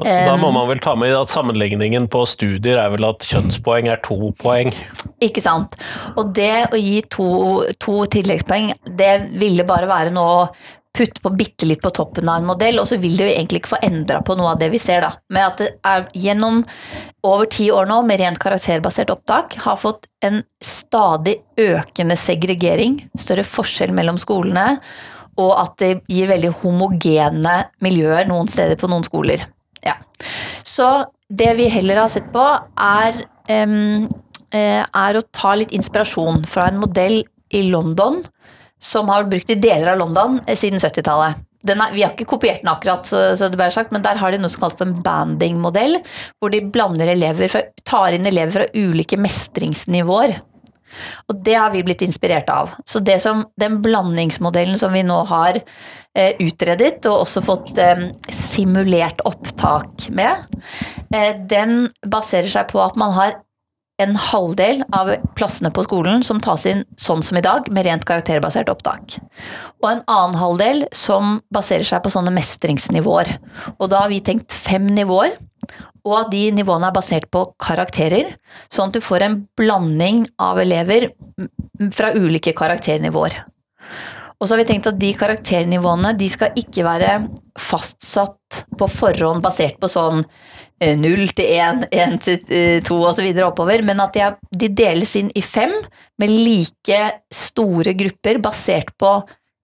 Da 0.00 0.36
må 0.40 0.48
man 0.54 0.70
vel 0.70 0.80
ta 0.80 0.94
med 0.96 1.12
at 1.12 1.28
sammenligningen 1.28 2.06
på 2.12 2.22
studier 2.28 2.78
er 2.80 2.92
vel 2.94 3.04
at 3.10 3.26
kjønnspoeng 3.28 3.90
er 3.92 4.00
to 4.04 4.32
poeng. 4.40 4.72
Ikke 5.20 5.42
sant. 5.44 5.76
Og 6.16 6.32
det 6.32 6.72
å 6.72 6.80
gi 6.80 7.02
to, 7.12 7.26
to 7.76 7.98
tilleggspoeng, 8.14 8.72
det 8.88 9.12
ville 9.36 9.66
bare 9.68 9.90
være 9.90 10.14
noe 10.14 10.48
putte 10.92 11.22
på 11.24 11.32
bitte 11.32 11.66
litt 11.66 11.80
på 11.82 11.90
toppen 11.94 12.28
av 12.28 12.40
en 12.40 12.48
modell, 12.50 12.80
og 12.80 12.88
så 12.88 12.98
vil 13.00 13.16
det 13.16 13.28
jo 13.28 13.32
egentlig 13.32 13.62
ikke 13.62 13.72
få 13.74 13.80
endra 13.86 14.20
på 14.24 14.36
noe 14.36 14.52
av 14.52 14.60
det 14.60 14.68
vi 14.74 14.80
ser, 14.82 15.04
da. 15.04 15.14
Med 15.32 15.46
at 15.46 15.62
det 15.62 15.70
er 15.88 16.04
gjennom 16.24 16.60
over 17.24 17.48
ti 17.52 17.70
år 17.72 17.88
nå 17.88 18.02
med 18.04 18.20
rent 18.20 18.40
karakterbasert 18.42 19.12
opptak 19.14 19.56
har 19.64 19.80
fått 19.80 20.08
en 20.26 20.42
stadig 20.62 21.38
økende 21.60 22.18
segregering, 22.20 23.00
større 23.18 23.46
forskjell 23.46 23.94
mellom 23.96 24.20
skolene, 24.20 24.76
og 25.40 25.52
at 25.56 25.78
det 25.80 25.92
gir 26.12 26.28
veldig 26.28 26.52
homogene 26.60 27.56
miljøer 27.84 28.28
noen 28.28 28.50
steder 28.52 28.76
på 28.80 28.90
noen 28.92 29.06
skoler. 29.06 29.46
Ja. 29.80 29.96
Så 30.60 30.90
det 31.32 31.54
vi 31.56 31.70
heller 31.72 32.02
har 32.04 32.12
sett 32.12 32.28
på, 32.34 32.44
er, 32.76 33.22
um, 33.48 34.10
er 34.52 35.16
å 35.16 35.24
ta 35.32 35.54
litt 35.56 35.72
inspirasjon 35.72 36.44
fra 36.44 36.68
en 36.68 36.82
modell 36.82 37.22
i 37.52 37.64
London 37.72 38.20
som 38.82 39.10
har 39.12 39.22
vært 39.22 39.32
brukt 39.36 39.54
i 39.54 39.58
deler 39.62 39.94
av 39.94 40.02
London 40.02 40.38
eh, 40.46 40.58
siden 40.58 40.82
70-tallet. 40.82 41.42
vi 41.94 42.02
har 42.02 42.12
ikke 42.12 42.26
kopiert 42.26 42.64
den 42.64 42.72
akkurat, 42.72 43.06
så, 43.06 43.36
så 43.38 43.48
det 43.48 43.60
sagt, 43.70 43.92
men 43.94 44.02
der 44.02 44.18
har 44.18 44.32
de 44.34 44.40
noe 44.42 44.50
som 44.50 44.64
kalles 44.64 44.78
for 44.78 44.90
en 44.90 45.02
banding-modell, 45.04 46.00
hvor 46.42 46.50
de 46.50 46.64
elever 47.14 47.48
tar 47.86 48.16
inn 48.16 48.26
elever 48.26 48.56
fra 48.56 48.70
ulike 48.74 49.20
mestringsnivåer. 49.20 50.40
Og 51.30 51.38
det 51.44 51.54
har 51.56 51.70
vi 51.72 51.84
blitt 51.86 52.02
inspirert 52.04 52.50
av. 52.52 52.74
Så 52.84 53.00
som, 53.22 53.46
den 53.60 53.80
blandingsmodellen 53.84 54.78
som 54.78 54.92
vi 54.92 55.04
nå 55.06 55.22
har 55.30 55.60
eh, 55.60 56.34
utredet, 56.42 57.00
og 57.06 57.24
også 57.24 57.44
fått 57.44 57.78
eh, 57.80 58.08
simulert 58.28 59.22
opptak 59.28 60.08
med, 60.10 60.44
eh, 61.14 61.32
den 61.36 61.86
baserer 62.04 62.50
seg 62.52 62.68
på 62.72 62.82
at 62.84 62.98
man 63.00 63.16
har 63.16 63.38
en 64.02 64.16
halvdel 64.18 64.82
av 64.94 65.10
plassene 65.38 65.70
på 65.74 65.84
skolen 65.86 66.24
som 66.26 66.40
tas 66.42 66.66
inn 66.70 66.82
sånn 67.00 67.22
som 67.24 67.38
i 67.38 67.44
dag, 67.44 67.68
med 67.70 67.86
rent 67.86 68.06
karakterbasert 68.08 68.70
opptak. 68.72 69.18
Og 69.82 69.88
en 69.90 70.02
annen 70.10 70.38
halvdel 70.40 70.84
som 70.96 71.38
baserer 71.54 71.86
seg 71.86 72.02
på 72.04 72.12
sånne 72.12 72.34
mestringsnivåer. 72.34 73.36
Og 73.78 73.88
da 73.92 74.04
har 74.04 74.12
vi 74.12 74.22
tenkt 74.24 74.54
fem 74.56 74.88
nivåer. 74.90 75.36
Og 76.02 76.16
at 76.18 76.32
de 76.32 76.48
nivåene 76.50 76.88
er 76.90 76.96
basert 76.96 77.28
på 77.30 77.44
karakterer, 77.62 78.32
sånn 78.72 78.90
at 78.90 78.96
du 78.96 79.04
får 79.04 79.22
en 79.22 79.36
blanding 79.58 80.24
av 80.42 80.58
elever 80.58 81.12
fra 81.94 82.10
ulike 82.18 82.54
karakternivåer. 82.58 83.38
Og 84.42 84.48
så 84.48 84.56
har 84.56 84.64
vi 84.64 84.70
tenkt 84.72 84.88
at 84.90 84.98
de 84.98 85.12
karakternivåene 85.14 86.16
de 86.18 86.26
skal 86.32 86.56
ikke 86.58 86.82
være 86.82 87.12
fastsatt 87.62 88.64
på 88.78 88.88
forhånd 88.90 89.44
basert 89.44 89.78
på 89.78 89.90
sånn 89.90 90.24
null 90.98 91.30
til 91.36 91.50
én, 91.58 91.84
én 91.94 92.16
til 92.22 92.40
eh, 92.50 92.80
to 92.84 92.98
osv. 93.06 93.28
oppover, 93.44 93.84
men 93.86 94.02
at 94.02 94.16
de, 94.16 94.68
deles 94.68 95.14
inn 95.20 95.30
i 95.38 95.42
fem 95.44 95.74
med 96.18 96.32
like 96.32 97.02
store 97.32 97.94
grupper 97.98 98.40
basert 98.42 98.90
på 98.98 99.12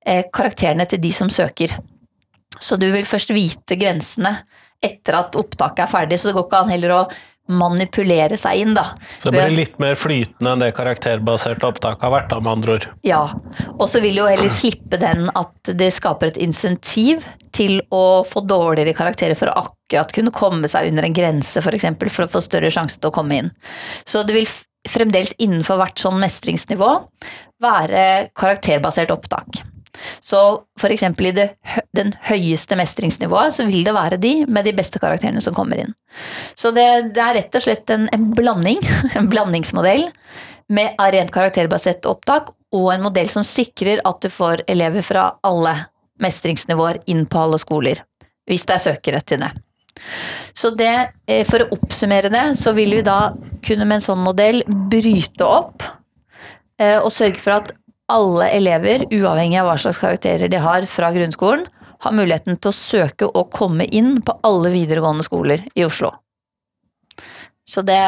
eh, 0.06 0.24
karakterene 0.34 0.86
til 0.88 1.02
de 1.02 1.12
som 1.14 1.30
søker. 1.32 1.74
Så 2.58 2.78
du 2.78 2.88
vil 2.90 3.06
først 3.06 3.34
vite 3.34 3.78
grensene 3.78 4.34
etter 4.82 5.18
at 5.18 5.36
opptaket 5.38 5.84
er 5.84 5.90
ferdig, 5.90 6.18
så 6.18 6.30
det 6.30 6.36
går 6.38 6.46
ikke 6.46 6.62
an 6.62 6.72
heller 6.72 6.94
å 6.94 7.02
manipulere 7.48 8.36
seg 8.38 8.62
inn, 8.62 8.74
da. 8.76 8.90
Så 9.16 9.30
det 9.30 9.40
blir 9.40 9.56
litt 9.56 9.78
mer 9.80 9.96
flytende 9.98 10.52
enn 10.52 10.62
det 10.62 10.70
karakterbaserte 10.76 11.68
opptaket 11.68 12.04
har 12.04 12.14
vært, 12.14 12.30
da, 12.32 12.40
med 12.44 12.52
andre 12.58 12.76
ord? 12.76 12.86
Ja, 13.06 13.22
og 13.74 13.86
så 13.90 14.02
vil 14.04 14.20
jo 14.20 14.28
heller 14.28 14.52
slippe 14.52 15.00
den 15.00 15.26
at 15.32 15.72
det 15.78 15.90
skaper 15.96 16.32
et 16.32 16.40
insentiv 16.44 17.24
til 17.56 17.80
å 17.94 18.22
få 18.28 18.44
dårligere 18.46 18.96
karakterer 18.96 19.38
for 19.38 19.50
å 19.50 19.64
akkurat 19.64 20.12
kunne 20.14 20.34
komme 20.34 20.68
seg 20.70 20.90
under 20.90 21.08
en 21.08 21.16
grense, 21.16 21.56
f.eks. 21.58 21.64
For, 21.68 21.78
eksempel, 21.78 22.12
for 22.12 22.26
å 22.26 22.32
få 22.32 22.44
større 22.44 22.72
sjanse 22.74 23.00
til 23.00 23.10
å 23.10 23.14
komme 23.14 23.42
inn. 23.42 23.52
Så 24.04 24.22
det 24.28 24.36
vil 24.36 24.48
fremdeles 24.88 25.34
innenfor 25.42 25.80
hvert 25.80 26.00
sånn 26.00 26.20
mestringsnivå 26.22 26.92
være 27.62 28.04
karakterbasert 28.38 29.10
opptak. 29.14 29.62
Så 30.20 30.40
f.eks. 30.80 31.02
i 31.02 31.32
det, 31.34 31.48
den 31.96 32.12
høyeste 32.28 32.78
mestringsnivået, 32.78 33.54
så 33.56 33.66
vil 33.68 33.84
det 33.86 33.94
være 33.96 34.20
de 34.20 34.34
med 34.48 34.68
de 34.68 34.74
beste 34.76 35.00
karakterene 35.02 35.42
som 35.44 35.56
kommer 35.56 35.82
inn. 35.82 35.94
Så 36.58 36.72
det, 36.76 36.86
det 37.16 37.24
er 37.24 37.36
rett 37.40 37.58
og 37.58 37.64
slett 37.64 37.90
en, 37.94 38.08
en, 38.14 38.30
blanding, 38.36 38.82
en 39.18 39.30
blandingsmodell 39.30 40.08
med 40.74 40.98
rent 41.00 41.32
karakterbasert 41.32 42.06
opptak, 42.08 42.52
og 42.76 42.90
en 42.92 43.06
modell 43.06 43.30
som 43.32 43.46
sikrer 43.46 44.02
at 44.04 44.18
du 44.20 44.28
får 44.28 44.66
elever 44.68 45.04
fra 45.04 45.30
alle 45.46 45.72
mestringsnivåer 46.20 47.00
inn 47.08 47.24
på 47.30 47.40
alle 47.40 47.60
skoler. 47.62 48.02
Hvis 48.48 48.66
det 48.68 48.76
er 48.76 48.84
søkere 48.90 49.22
til 49.24 49.40
det. 49.44 49.52
Så 50.52 50.70
det, 50.76 51.12
eh, 51.26 51.44
for 51.48 51.64
å 51.64 51.70
oppsummere 51.78 52.30
det, 52.32 52.44
så 52.58 52.74
vil 52.76 52.96
vi 52.98 53.04
da 53.06 53.32
kunne 53.64 53.86
med 53.86 53.98
en 53.98 54.04
sånn 54.04 54.24
modell 54.24 54.62
bryte 54.66 55.46
opp 55.46 55.84
eh, 56.80 56.98
og 56.98 57.10
sørge 57.14 57.40
for 57.42 57.58
at 57.60 57.72
alle 58.12 58.48
elever, 58.56 59.04
uavhengig 59.12 59.58
av 59.60 59.68
hva 59.68 59.76
slags 59.80 60.00
karakterer 60.00 60.48
de 60.48 60.60
har 60.62 60.86
fra 60.88 61.10
grunnskolen, 61.12 61.66
har 61.98 62.14
muligheten 62.14 62.56
til 62.56 62.70
å 62.70 62.76
søke 62.76 63.28
og 63.28 63.50
komme 63.54 63.84
inn 63.84 64.20
på 64.22 64.36
alle 64.46 64.70
videregående 64.72 65.26
skoler 65.26 65.64
i 65.74 65.84
Oslo. 65.86 66.12
Så 67.68 67.82
det 67.84 67.98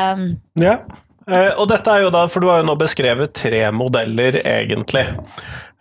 Ja, 0.60 0.78
eh, 1.28 1.52
og 1.58 1.66
dette 1.68 1.90
er 1.90 2.06
jo 2.06 2.12
da, 2.14 2.26
for 2.28 2.40
du 2.40 2.48
har 2.48 2.62
jo 2.62 2.68
nå 2.70 2.76
beskrevet 2.80 3.34
tre 3.34 3.66
modeller, 3.74 4.40
egentlig. 4.46 5.04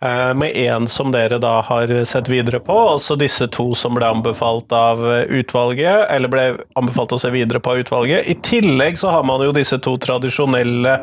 Eh, 0.04 0.34
med 0.34 0.54
én 0.56 0.86
som 0.88 1.12
dere 1.12 1.36
da 1.38 1.60
har 1.60 1.90
sett 2.04 2.28
videre 2.28 2.60
på, 2.64 2.72
også 2.72 3.18
disse 3.20 3.44
to 3.52 3.74
som 3.76 3.92
ble 3.98 4.06
anbefalt 4.08 4.72
av 4.72 5.02
utvalget, 5.28 6.06
eller 6.08 6.32
ble 6.32 6.44
anbefalt 6.80 7.12
å 7.12 7.18
se 7.20 7.28
videre 7.34 7.60
på 7.60 7.74
av 7.74 7.82
utvalget. 7.82 8.24
I 8.32 8.38
tillegg 8.40 8.96
så 8.96 9.10
har 9.12 9.26
man 9.28 9.44
jo 9.44 9.52
disse 9.52 9.76
to 9.84 9.98
tradisjonelle 10.00 10.94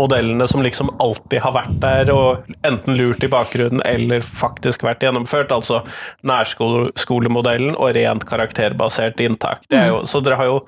modellene 0.00 0.46
som 0.48 0.64
liksom 0.64 0.94
alltid 0.96 1.42
har 1.44 1.52
vært 1.58 1.76
der, 1.82 2.12
og 2.14 2.48
enten 2.64 2.96
lurt 2.96 3.26
i 3.26 3.28
bakgrunnen 3.28 3.84
eller 3.84 4.24
faktisk 4.24 4.86
vært 4.86 5.04
gjennomført, 5.04 5.52
altså 5.52 5.82
nærskolemodellen 6.24 7.76
og 7.76 7.92
rent 7.98 8.24
karakterbasert 8.28 9.20
inntak. 9.20 9.68
Jo, 9.68 10.00
så 10.08 10.24
dere 10.24 10.40
har 10.40 10.48
jo 10.48 10.62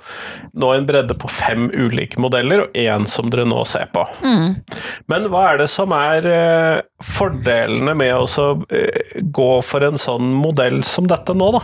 nå 0.52 0.74
en 0.76 0.88
bredde 0.88 1.16
på 1.16 1.32
fem 1.32 1.70
ulike 1.72 2.20
modeller, 2.20 2.66
og 2.66 2.76
én 2.76 3.08
som 3.08 3.32
dere 3.32 3.48
nå 3.48 3.64
ser 3.64 3.88
på. 3.96 4.04
Mm. 4.20 4.60
Men 5.08 5.32
hva 5.32 5.48
er 5.54 5.64
det 5.64 5.70
som 5.72 5.96
er 5.96 6.28
eh, 6.28 6.84
fordelen 7.00 7.69
fordelene 7.70 7.94
med 7.96 8.14
å 8.14 8.46
eh, 8.74 9.20
gå 9.22 9.50
for 9.62 9.84
en 9.86 9.98
sånn 9.98 10.32
modell 10.34 10.82
som 10.84 11.06
dette 11.08 11.34
nå, 11.34 11.50
da? 11.56 11.62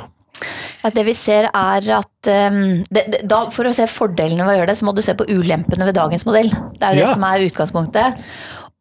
Ja, 0.83 0.91
det 0.93 1.07
vi 1.07 1.15
ser 1.17 1.49
er 1.49 1.87
at 1.97 2.29
um, 2.53 2.85
det, 2.93 3.07
det, 3.09 3.23
da, 3.25 3.47
For 3.51 3.67
å 3.67 3.73
se 3.75 3.87
fordelene 3.89 4.45
ved 4.45 4.53
å 4.53 4.59
gjøre 4.61 4.69
det, 4.71 4.77
så 4.79 4.87
må 4.87 4.93
du 4.95 5.03
se 5.03 5.17
på 5.17 5.27
ulempene 5.33 5.89
ved 5.89 5.97
dagens 5.97 6.27
modell. 6.29 6.53
Det 6.77 6.85
er 6.85 6.95
jo 6.95 7.01
det 7.01 7.07
ja. 7.07 7.15
som 7.15 7.25
er 7.27 7.47
utgangspunktet. 7.47 8.27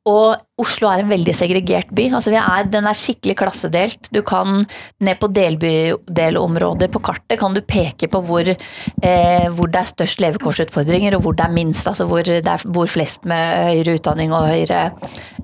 Og 0.06 0.38
Oslo 0.62 0.88
er 0.92 1.02
en 1.02 1.10
veldig 1.10 1.34
segregert 1.34 1.90
by. 1.98 2.04
Altså 2.14 2.30
er, 2.38 2.68
den 2.70 2.86
er 2.86 2.98
skikkelig 2.98 3.34
klassedelt. 3.40 4.12
Du 4.14 4.22
kan 4.26 4.62
ned 5.02 5.18
på 5.18 5.32
delbydelområder 5.34 6.92
på 6.94 7.02
kartet 7.08 7.40
kan 7.42 7.58
du 7.58 7.64
peke 7.66 8.10
på 8.14 8.22
hvor, 8.28 8.46
eh, 8.46 9.48
hvor, 9.50 9.72
det 9.74 9.82
er 9.82 9.90
størst 9.90 10.22
levekårsutfordringer, 10.22 11.18
og 11.18 11.26
hvor 11.26 11.38
det 11.38 11.48
er 11.48 11.58
minst. 11.58 11.90
Altså 11.90 12.06
hvor 12.10 12.22
det 12.22 12.46
bor 12.70 12.92
flest 12.92 13.26
med 13.26 13.72
høyere 13.72 13.98
utdanning 13.98 14.36
og 14.36 14.46
høyere 14.52 14.86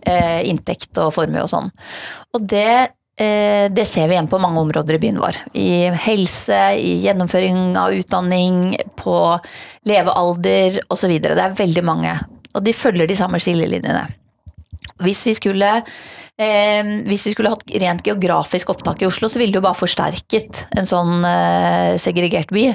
eh, 0.05 0.45
inntekt 0.51 0.93
og 1.01 1.15
formue 1.17 1.41
og 1.41 1.49
sånn. 1.49 1.73
Og 2.37 2.45
det, 2.53 2.93
eh, 3.17 3.65
det 3.73 3.89
ser 3.89 4.07
vi 4.11 4.19
igjen 4.19 4.29
på 4.29 4.43
mange 4.45 4.61
områder 4.61 4.99
i 4.99 5.01
byen 5.01 5.21
vår. 5.25 5.41
I 5.57 5.89
helse, 6.05 6.61
i 6.77 6.99
gjennomføring 7.07 7.73
av 7.81 7.97
utdanning, 7.97 8.77
på 8.93 9.17
levealder 9.89 10.83
osv. 10.93 11.17
Det 11.17 11.33
er 11.33 11.61
veldig 11.65 11.87
mange. 11.89 12.19
Og 12.53 12.61
de 12.61 12.77
følger 12.77 13.09
de 13.09 13.17
samme 13.17 13.41
skillelinjene. 13.41 14.20
Hvis 15.01 15.23
vi 15.27 15.33
skulle 15.37 15.69
eh, 16.41 16.91
hvis 17.07 17.27
vi 17.27 17.33
skulle 17.33 17.51
hatt 17.53 17.65
rent 17.83 18.05
geografisk 18.05 18.73
opptak 18.73 19.03
i 19.03 19.09
Oslo, 19.09 19.29
så 19.29 19.39
ville 19.41 19.53
det 19.53 19.61
jo 19.61 19.65
bare 19.65 19.77
forsterket 19.77 20.65
en 20.77 20.89
sånn 20.89 21.25
eh, 21.27 21.97
segregert 22.01 22.53
by. 22.53 22.67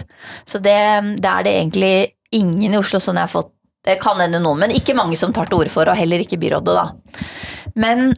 Så 0.44 0.62
det, 0.62 0.78
det, 1.18 1.30
er 1.30 1.46
det 1.46 1.54
egentlig 1.56 1.94
ingen 2.36 2.74
i 2.74 2.80
Oslo 2.80 3.00
som 3.02 3.16
jeg 3.18 3.28
har 3.28 3.32
fått 3.32 3.52
Det 3.86 4.00
kan 4.02 4.18
hende 4.18 4.40
noen, 4.42 4.64
men 4.64 4.72
ikke 4.74 4.96
mange 4.98 5.14
som 5.14 5.30
tar 5.30 5.46
til 5.46 5.60
orde 5.60 5.70
for, 5.70 5.86
og 5.86 5.94
heller 5.94 6.18
ikke 6.18 6.40
byrådet, 6.42 6.72
da. 6.74 6.88
Men 7.78 8.08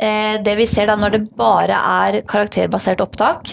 eh, 0.00 0.38
det 0.40 0.54
vi 0.56 0.64
ser 0.64 0.88
da 0.88 0.94
når 0.96 1.18
det 1.18 1.36
bare 1.36 1.76
er 1.76 2.22
karakterbasert 2.24 3.02
opptak, 3.04 3.52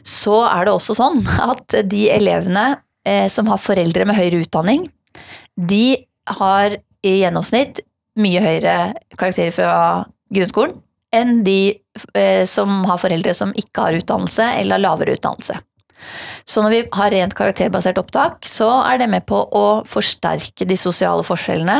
så 0.00 0.46
er 0.48 0.64
det 0.64 0.72
også 0.72 0.96
sånn 0.96 1.20
at 1.52 1.76
de 1.90 2.06
elevene 2.14 2.78
eh, 3.04 3.28
som 3.28 3.52
har 3.52 3.60
foreldre 3.60 4.08
med 4.08 4.16
høyere 4.16 4.40
utdanning, 4.46 4.86
de 5.54 6.06
har 6.40 6.78
i 7.04 7.18
gjennomsnitt 7.20 7.82
mye 8.20 8.42
høyere 8.44 8.76
karakterer 9.18 9.54
fra 9.54 9.76
grunnskolen 10.34 10.80
enn 11.14 11.44
de 11.46 11.76
eh, 12.18 12.42
som 12.48 12.82
har 12.88 12.98
foreldre 12.98 13.34
som 13.36 13.54
ikke 13.54 13.86
har 13.86 14.00
utdannelse 14.00 14.48
eller 14.58 14.82
lavere 14.82 15.14
utdannelse. 15.14 15.60
Så 16.44 16.60
når 16.60 16.72
vi 16.74 16.80
har 16.92 17.12
rent 17.14 17.34
karakterbasert 17.36 17.98
opptak, 18.02 18.44
så 18.44 18.66
er 18.84 18.98
det 19.00 19.08
med 19.08 19.24
på 19.28 19.38
å 19.56 19.66
forsterke 19.88 20.66
de 20.68 20.76
sosiale 20.76 21.24
forskjellene 21.24 21.78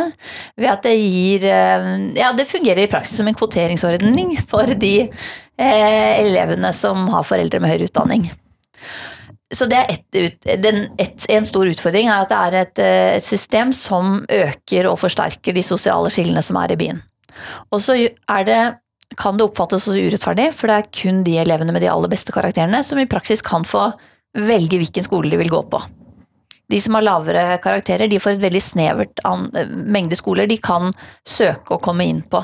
ved 0.56 0.70
at 0.70 0.86
det 0.86 0.94
gir 0.96 1.44
eh, 1.50 1.90
Ja, 2.16 2.32
det 2.36 2.48
fungerer 2.48 2.84
i 2.84 2.90
praksis 2.90 3.18
som 3.20 3.28
en 3.28 3.36
kvoteringsordning 3.36 4.38
for 4.48 4.70
de 4.80 4.94
eh, 5.04 6.12
elevene 6.22 6.72
som 6.76 7.08
har 7.12 7.26
foreldre 7.28 7.60
med 7.60 7.74
høyere 7.74 7.90
utdanning. 7.90 8.30
Så 9.54 9.68
det 9.70 9.78
er 9.78 9.92
et, 9.94 10.38
den, 10.62 10.86
et, 11.00 11.26
en 11.30 11.46
stor 11.46 11.68
utfordring 11.70 12.08
er 12.10 12.24
at 12.24 12.32
det 12.32 12.38
er 12.38 12.56
et, 12.60 12.80
eh, 12.82 13.10
et, 13.18 13.26
system 13.26 13.72
som 13.76 14.16
øker 14.26 14.88
og 14.90 14.98
forsterker 15.02 15.54
de 15.54 15.62
sosiale 15.62 16.10
skillene 16.12 16.42
som 16.42 16.58
er 16.60 16.74
i 16.74 16.78
byen. 16.80 17.02
Og 17.74 17.82
så 17.82 17.96
det, 18.48 18.62
kan 19.20 19.38
det 19.38 19.46
oppfattes 19.46 19.86
som 19.86 19.98
urettferdig, 19.98 20.48
for 20.56 20.70
det 20.70 20.78
er 20.78 20.90
kun 21.02 21.22
de 21.26 21.38
elevene 21.42 21.74
med 21.74 21.84
de 21.84 21.90
aller 21.92 22.10
beste 22.10 22.34
karakterene 22.34 22.82
som 22.86 22.98
i 22.98 23.08
praksis 23.10 23.44
kan 23.44 23.66
få 23.66 23.88
velge 24.34 24.80
hvilken 24.80 25.06
skole 25.06 25.30
de 25.30 25.38
vil 25.38 25.52
gå 25.52 25.62
på. 25.70 25.82
De 26.72 26.80
som 26.80 26.96
har 26.96 27.04
lavere 27.04 27.58
karakterer, 27.62 28.08
de 28.08 28.18
får 28.22 28.36
et 28.36 28.44
veldig 28.46 28.62
snevert 28.64 29.22
mengde 29.70 30.16
skoler 30.18 30.48
de 30.50 30.56
kan 30.58 30.94
søke 31.28 31.76
å 31.76 31.82
komme 31.82 32.06
inn 32.08 32.22
på. 32.26 32.40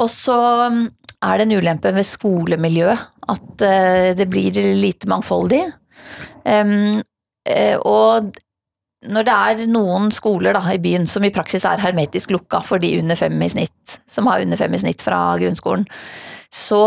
Og 0.00 0.08
så 0.10 0.38
mm, 0.72 0.84
er 1.28 1.38
det 1.38 1.46
en 1.46 1.56
ulempe 1.60 1.92
ved 1.94 2.08
skolemiljøet 2.08 3.10
at 3.34 3.64
eh, 3.64 4.10
det 4.16 4.26
blir 4.32 4.56
lite 4.80 5.08
mangfoldig. 5.10 5.62
Um, 6.44 7.02
og 7.84 8.30
når 9.04 9.26
det 9.26 9.34
er 9.34 9.66
noen 9.68 10.08
skoler 10.14 10.56
da, 10.56 10.62
i 10.72 10.80
byen 10.80 11.04
som 11.10 11.24
i 11.26 11.32
praksis 11.34 11.66
er 11.68 11.82
hermetisk 11.82 12.32
lukka 12.32 12.62
for 12.64 12.80
de 12.80 12.94
under 13.02 13.18
fem 13.20 13.36
i 13.44 13.50
snitt, 13.52 13.98
som 14.08 14.30
har 14.30 14.44
under 14.44 14.60
fem 14.60 14.72
i 14.76 14.80
snitt 14.80 15.04
fra 15.04 15.20
grunnskolen, 15.40 15.84
så 16.52 16.84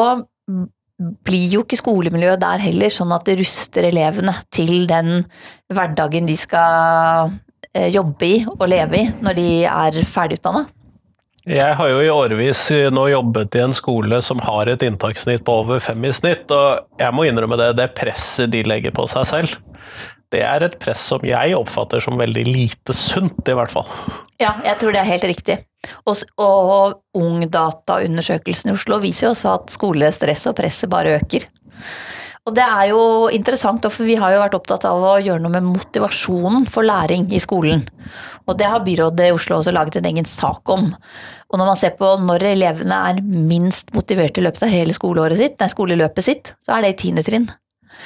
blir 0.98 1.52
jo 1.54 1.64
ikke 1.66 1.78
skolemiljøet 1.78 2.42
der 2.42 2.64
heller 2.64 2.94
sånn 2.94 3.14
at 3.14 3.28
det 3.28 3.38
ruster 3.42 3.86
elevene 3.86 4.34
til 4.54 4.88
den 4.90 5.22
hverdagen 5.70 6.26
de 6.30 6.38
skal 6.40 7.36
eh, 7.76 7.92
jobbe 7.94 8.26
i 8.26 8.40
og 8.50 8.66
leve 8.72 9.04
i 9.04 9.10
når 9.22 9.38
de 9.38 9.50
er 9.70 10.00
ferdigutdanna. 10.02 10.66
Jeg 11.48 11.78
har 11.80 11.88
jo 11.88 12.02
i 12.04 12.10
årevis 12.12 12.66
nå 12.92 13.06
jobbet 13.08 13.56
i 13.56 13.62
en 13.64 13.76
skole 13.76 14.20
som 14.26 14.42
har 14.44 14.68
et 14.68 14.84
inntakssnitt 14.84 15.46
på 15.48 15.62
over 15.62 15.80
fem 15.84 16.04
i 16.04 16.12
snitt, 16.12 16.52
og 16.52 17.00
jeg 17.00 17.16
må 17.16 17.24
innrømme 17.24 17.56
det, 17.60 17.70
det 17.80 17.94
presset 17.96 18.52
de 18.52 18.66
legger 18.68 18.92
på 18.96 19.06
seg 19.08 19.28
selv. 19.30 19.56
det 20.34 20.42
er 20.44 20.66
et 20.66 20.76
press 20.82 21.06
som 21.14 21.24
jeg 21.24 21.56
oppfatter 21.56 22.04
som 22.04 22.20
veldig 22.20 22.44
lite 22.50 22.92
sunt, 22.96 23.40
i 23.48 23.56
hvert 23.56 23.72
fall. 23.72 23.88
Ja, 24.42 24.58
jeg 24.66 24.76
tror 24.82 24.92
det 24.92 25.00
er 25.00 25.08
helt 25.08 25.28
riktig. 25.30 25.58
Og, 26.04 26.20
og 26.44 27.00
Ungdata-undersøkelsen 27.16 28.74
i 28.74 28.76
Oslo 28.76 29.00
viser 29.00 29.30
jo 29.30 29.32
også 29.32 29.54
at 29.54 29.72
skolestress 29.72 30.50
og 30.52 30.58
presset 30.60 30.92
bare 30.92 31.16
øker. 31.22 31.48
Og 32.48 32.56
det 32.56 32.64
er 32.64 32.94
jo 32.94 33.02
interessant, 33.36 33.84
for 33.92 34.08
vi 34.08 34.16
har 34.16 34.32
jo 34.32 34.40
vært 34.40 34.56
opptatt 34.56 34.86
av 34.88 35.04
å 35.04 35.18
gjøre 35.20 35.44
noe 35.44 35.52
med 35.52 35.68
motivasjonen 35.68 36.64
for 36.72 36.88
læring 36.88 37.28
i 37.36 37.42
skolen. 37.44 37.84
Og 38.48 38.56
det 38.56 38.70
har 38.72 38.86
byrådet 38.86 39.28
i 39.28 39.34
Oslo 39.36 39.58
også 39.58 39.74
laget 39.76 40.00
en 40.00 40.08
egen 40.08 40.30
sak 40.30 40.72
om. 40.72 40.88
Og 41.52 41.60
når 41.60 41.72
man 41.74 41.80
ser 41.80 41.98
på 42.00 42.14
når 42.24 42.48
elevene 42.54 43.02
er 43.10 43.20
minst 43.22 43.92
motiverte 43.96 44.40
i 44.40 44.48
løpet 44.48 44.64
av 44.64 44.72
hele 44.72 44.96
skoleåret 44.96 45.42
sitt, 45.42 45.60
nei, 45.60 45.68
skoleløpet 45.74 46.24
sitt, 46.24 46.54
så 46.64 46.78
er 46.78 46.86
det 46.86 46.94
i 46.94 47.00
tiende 47.04 47.26
trinn. 47.28 47.50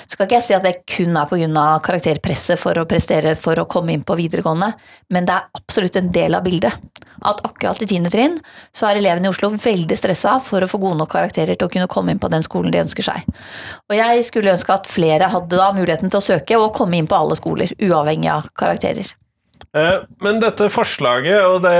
Skal 0.07 0.27
ikke 0.27 0.39
jeg 0.39 0.47
si 0.47 0.55
at 0.57 0.65
det 0.65 0.73
kun 0.89 1.17
er 1.17 1.29
pga. 1.29 1.65
karakterpresset 1.83 2.59
for 2.59 2.77
å 2.77 2.87
prestere 2.89 3.35
for 3.35 3.59
å 3.59 3.67
komme 3.69 3.93
inn 3.93 4.03
på 4.03 4.17
videregående, 4.19 4.73
men 5.09 5.25
det 5.27 5.35
er 5.35 5.49
absolutt 5.57 5.95
en 5.99 6.11
del 6.11 6.35
av 6.35 6.43
bildet. 6.43 6.73
At 7.21 7.43
akkurat 7.45 7.81
i 7.81 7.85
tiende 7.85 8.09
trinn 8.09 8.39
så 8.73 8.87
er 8.89 8.97
elevene 8.97 9.29
i 9.29 9.31
Oslo 9.31 9.51
veldig 9.53 9.97
stressa 9.97 10.39
for 10.41 10.63
å 10.63 10.69
få 10.69 10.81
gode 10.81 10.97
nok 10.97 11.11
karakterer 11.13 11.53
til 11.53 11.69
å 11.69 11.73
kunne 11.73 11.89
komme 11.91 12.15
inn 12.15 12.21
på 12.21 12.31
den 12.33 12.45
skolen 12.45 12.73
de 12.73 12.81
ønsker 12.81 13.05
seg. 13.05 13.27
Og 13.91 13.97
jeg 13.97 14.25
skulle 14.25 14.55
ønske 14.55 14.73
at 14.73 14.89
flere 14.89 15.29
hadde 15.29 15.59
da 15.59 15.71
muligheten 15.75 16.09
til 16.09 16.21
å 16.21 16.27
søke 16.31 16.57
og 16.57 16.73
komme 16.77 16.97
inn 16.97 17.09
på 17.09 17.19
alle 17.19 17.37
skoler, 17.37 17.75
uavhengig 17.77 18.31
av 18.33 18.49
karakterer. 18.57 19.20
Eh, 19.77 20.01
men 20.19 20.39
dette 20.43 20.67
forslaget, 20.67 21.45
og 21.47 21.61
det, 21.63 21.75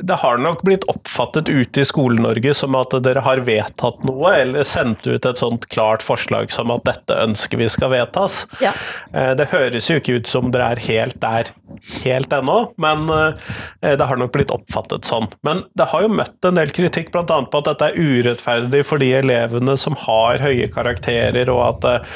det, 0.00 0.16
har 0.22 0.40
nok 0.40 0.62
blitt 0.64 0.86
oppfattet 0.88 1.50
ute 1.50 1.82
i 1.82 1.84
Skole-Norge 1.84 2.54
som 2.56 2.76
at 2.78 2.96
dere 3.04 3.20
har 3.26 3.42
vedtatt 3.44 4.00
noe, 4.08 4.32
eller 4.32 4.64
sendt 4.64 5.04
ut 5.04 5.28
et 5.28 5.40
sånt 5.40 5.66
klart 5.68 6.04
forslag 6.04 6.52
som 6.54 6.72
at 6.72 6.86
dette 6.88 7.18
ønsker 7.26 7.60
vi 7.60 7.68
skal 7.68 7.92
vedtas. 7.92 8.46
Ja. 8.64 8.72
Eh, 9.12 9.34
det 9.36 9.50
høres 9.52 9.90
jo 9.90 9.98
ikke 10.00 10.16
ut 10.22 10.30
som 10.30 10.48
dere 10.54 10.72
er 10.72 10.84
helt 10.88 11.20
der 11.20 11.52
helt 12.00 12.32
ennå, 12.32 12.72
men 12.80 13.04
eh, 13.12 13.92
det 13.92 14.08
har 14.08 14.16
nok 14.16 14.32
blitt 14.32 14.54
oppfattet 14.54 15.04
sånn. 15.04 15.28
Men 15.44 15.66
det 15.76 15.90
har 15.92 16.06
jo 16.06 16.16
møtt 16.16 16.48
en 16.48 16.56
del 16.56 16.72
kritikk, 16.72 17.12
bl.a. 17.12 17.28
på 17.28 17.60
at 17.60 17.68
dette 17.68 17.92
er 17.92 18.00
urettferdig 18.00 18.84
for 18.88 19.04
de 19.04 19.12
elevene 19.20 19.76
som 19.76 19.96
har 20.08 20.40
høye 20.40 20.72
karakterer, 20.72 21.52
og 21.52 21.84
at 21.84 22.08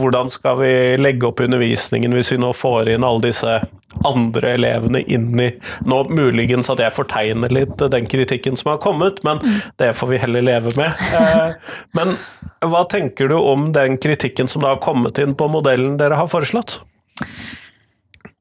hvordan 0.00 0.32
skal 0.32 0.62
vi 0.64 0.74
legge 0.96 1.28
opp 1.28 1.44
undervisningen 1.44 2.16
hvis 2.16 2.32
vi 2.32 2.40
nå 2.40 2.54
får 2.56 2.94
inn 2.94 3.04
alle 3.04 3.28
disse 3.28 3.58
andre 4.06 4.54
elevene 4.58 5.02
inn 5.02 5.40
i 5.40 5.50
Nå 5.88 6.00
muligens 6.10 6.70
at 6.72 6.82
jeg 6.82 6.94
fortegner 6.96 7.52
litt 7.54 7.80
den 7.92 8.08
kritikken 8.10 8.58
som 8.58 8.72
har 8.72 8.80
kommet, 8.82 9.22
men 9.26 9.40
det 9.80 9.92
får 9.98 10.10
vi 10.10 10.20
heller 10.22 10.44
leve 10.44 10.74
med. 10.78 11.02
Eh, 11.14 11.74
men 11.96 12.16
hva 12.64 12.84
tenker 12.90 13.28
du 13.30 13.36
om 13.38 13.70
den 13.74 13.98
kritikken 14.02 14.48
som 14.50 14.64
da 14.64 14.74
har 14.74 14.82
kommet 14.84 15.18
inn 15.22 15.36
på 15.38 15.48
modellen 15.52 15.98
dere 16.00 16.18
har 16.18 16.30
foreslått? 16.32 16.80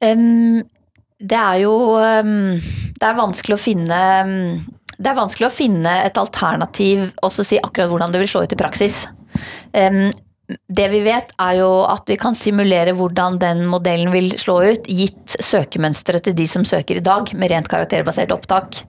Um, 0.03 0.63
det 1.23 1.37
er 1.39 1.59
jo 1.61 1.73
um, 1.95 2.57
Det 2.59 3.05
er 3.07 3.15
vanskelig 3.15 3.55
å 3.55 3.61
finne 3.61 3.99
um, 4.27 4.33
det 4.97 5.09
er 5.09 5.17
vanskelig 5.17 5.47
å 5.47 5.53
finne 5.53 5.93
et 6.05 6.17
alternativ 6.19 7.07
og 7.23 7.33
si 7.33 7.57
akkurat 7.57 7.89
hvordan 7.91 8.13
det 8.13 8.21
vil 8.21 8.29
slå 8.29 8.43
ut 8.45 8.53
i 8.55 8.59
praksis 8.59 9.03
det 10.49 10.87
vi 10.91 10.99
vet, 11.05 11.31
er 11.39 11.59
jo 11.61 11.69
at 11.87 12.09
vi 12.09 12.17
kan 12.19 12.35
simulere 12.35 12.95
hvordan 12.97 13.37
den 13.39 13.63
modellen 13.71 14.11
vil 14.11 14.33
slå 14.39 14.59
ut, 14.73 14.89
gitt 14.89 15.37
søkemønsteret 15.39 16.27
til 16.27 16.35
de 16.37 16.47
som 16.51 16.65
søker 16.67 16.99
i 16.99 17.05
dag, 17.05 17.31
med 17.39 17.51
rent 17.53 17.69
karakterbasert 17.71 18.33
opptak. 18.35 18.83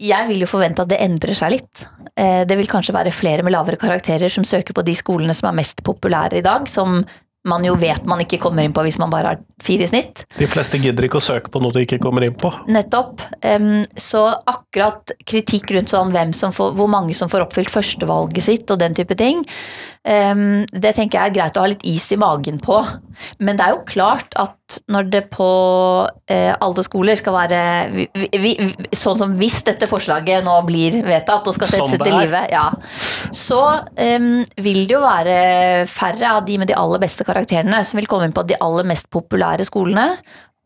Jeg 0.00 0.28
vil 0.28 0.44
jo 0.44 0.48
forvente 0.48 0.84
at 0.84 0.92
det 0.92 1.00
endrer 1.00 1.36
seg 1.36 1.56
litt. 1.56 1.86
Eh, 2.16 2.42
det 2.48 2.56
vil 2.60 2.68
kanskje 2.68 2.96
være 2.96 3.14
flere 3.14 3.44
med 3.44 3.54
lavere 3.56 3.80
karakterer 3.80 4.32
som 4.32 4.44
søker 4.48 4.76
på 4.76 4.84
de 4.84 4.94
skolene 4.96 5.36
som 5.36 5.50
er 5.50 5.58
mest 5.60 5.82
populære 5.86 6.40
i 6.40 6.44
dag, 6.44 6.68
som 6.68 7.02
man 7.48 7.64
jo 7.64 7.72
vet 7.80 8.04
man 8.08 8.20
ikke 8.20 8.40
kommer 8.42 8.66
inn 8.66 8.74
på 8.76 8.82
hvis 8.84 8.98
man 9.00 9.12
bare 9.12 9.32
har 9.32 9.38
fire 9.64 9.86
i 9.86 9.88
snitt. 9.88 10.24
De 10.36 10.48
fleste 10.50 10.80
gidder 10.80 11.06
ikke 11.06 11.20
å 11.20 11.24
søke 11.24 11.52
på 11.52 11.62
noe 11.62 11.72
de 11.72 11.86
ikke 11.86 12.00
kommer 12.02 12.26
inn 12.26 12.36
på. 12.36 12.50
Nettopp. 12.68 13.22
Så 13.96 14.24
akkurat 14.50 15.14
kritikk 15.24 15.72
rundt 15.76 15.92
sånn 15.92 16.12
hvem 16.12 16.34
som 16.36 16.52
får, 16.52 16.74
hvor 16.76 16.90
mange 16.92 17.16
som 17.16 17.32
får 17.32 17.46
oppfylt 17.46 17.72
førstevalget 17.72 18.44
sitt 18.44 18.72
og 18.72 18.82
den 18.82 18.96
type 18.98 19.16
ting, 19.16 19.44
det 20.04 20.92
tenker 20.96 21.16
jeg 21.16 21.24
er 21.30 21.36
greit 21.36 21.56
å 21.56 21.64
ha 21.64 21.72
litt 21.72 21.84
is 21.88 22.06
i 22.12 22.20
magen 22.20 22.60
på. 22.60 22.78
Men 23.40 23.56
det 23.56 23.66
er 23.66 23.76
jo 23.76 23.84
klart 23.88 24.36
at 24.40 24.56
når 24.92 25.08
det 25.12 25.22
på 25.32 25.48
eh, 26.30 26.52
alle 26.52 26.84
skoler 26.86 27.18
skal 27.18 27.36
være 27.36 27.62
vi, 27.94 28.06
vi, 28.42 28.52
Sånn 28.96 29.18
som 29.20 29.34
hvis 29.38 29.60
dette 29.66 29.88
forslaget 29.90 30.44
nå 30.46 30.56
blir 30.68 31.00
vedtatt 31.06 31.48
og 31.48 31.56
skal 31.56 31.72
settes 31.72 31.96
ut 31.96 32.06
i 32.06 32.14
livet, 32.14 32.52
ja, 32.54 32.68
så 33.34 33.62
eh, 33.96 34.20
vil 34.60 34.84
det 34.84 34.96
jo 34.96 35.02
være 35.04 35.40
færre 35.90 36.36
av 36.36 36.44
de 36.46 36.60
med 36.60 36.70
de 36.70 36.78
aller 36.78 37.02
beste 37.02 37.26
karakterene 37.26 37.82
som 37.86 38.00
vil 38.00 38.08
komme 38.10 38.28
inn 38.28 38.36
på 38.36 38.46
de 38.48 38.58
aller 38.60 38.88
mest 38.88 39.10
populære 39.12 39.66
skolene, 39.68 40.12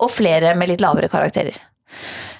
og 0.02 0.10
flere 0.10 0.56
med 0.58 0.72
litt 0.72 0.82
lavere 0.82 1.08
karakterer. 1.12 1.56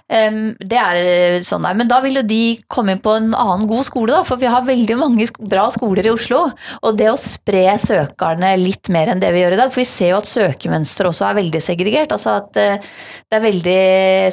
Det 0.04 0.76
er 0.76 0.98
eh, 1.00 1.42
sånn 1.44 1.64
der. 1.64 1.76
Men 1.78 1.88
da 1.88 1.96
vil 2.04 2.18
jo 2.18 2.22
de 2.28 2.58
komme 2.68 2.92
inn 2.92 3.00
på 3.02 3.14
en 3.16 3.30
annen 3.32 3.64
god 3.68 3.86
skole, 3.88 4.12
da. 4.12 4.20
For 4.26 4.40
vi 4.40 4.50
har 4.52 4.66
veldig 4.66 4.96
mange 5.00 5.26
bra 5.48 5.64
skoler 5.72 6.04
i 6.04 6.12
Oslo. 6.12 6.42
Og 6.84 6.98
det 6.98 7.08
å 7.08 7.16
spre 7.20 7.78
søkerne 7.80 8.52
litt 8.60 8.90
mer 8.92 9.10
enn 9.10 9.22
det 9.22 9.32
vi 9.32 9.40
gjør 9.40 9.56
i 9.56 9.60
dag. 9.62 9.72
For 9.72 9.80
vi 9.80 9.88
ser 9.88 10.12
jo 10.12 10.20
at 10.20 10.28
søkemønsteret 10.28 11.08
også 11.08 11.28
er 11.30 11.38
veldig 11.40 11.62
segregert. 11.64 12.12
Altså 12.12 12.36
at 12.36 12.60
eh, 12.60 12.90
det 13.24 13.38
er 13.38 13.46
veldig 13.46 13.78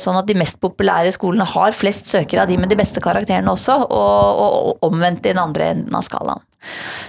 sånn 0.03 0.19
at 0.19 0.27
de 0.27 0.35
mest 0.41 0.59
populære 0.63 1.13
skolene 1.15 1.47
har 1.47 1.77
flest 1.77 2.11
søkere 2.11 2.43
av 2.43 2.51
de 2.51 2.57
med 2.59 2.71
de 2.71 2.79
beste 2.79 3.03
karakterene 3.03 3.53
også. 3.53 3.77
Og, 3.87 4.41
og 4.43 4.89
omvendt 4.91 5.23
i 5.23 5.31
den 5.31 5.39
andre 5.41 5.71
enden 5.71 5.95
av 5.95 6.03
skalaen. 6.03 6.43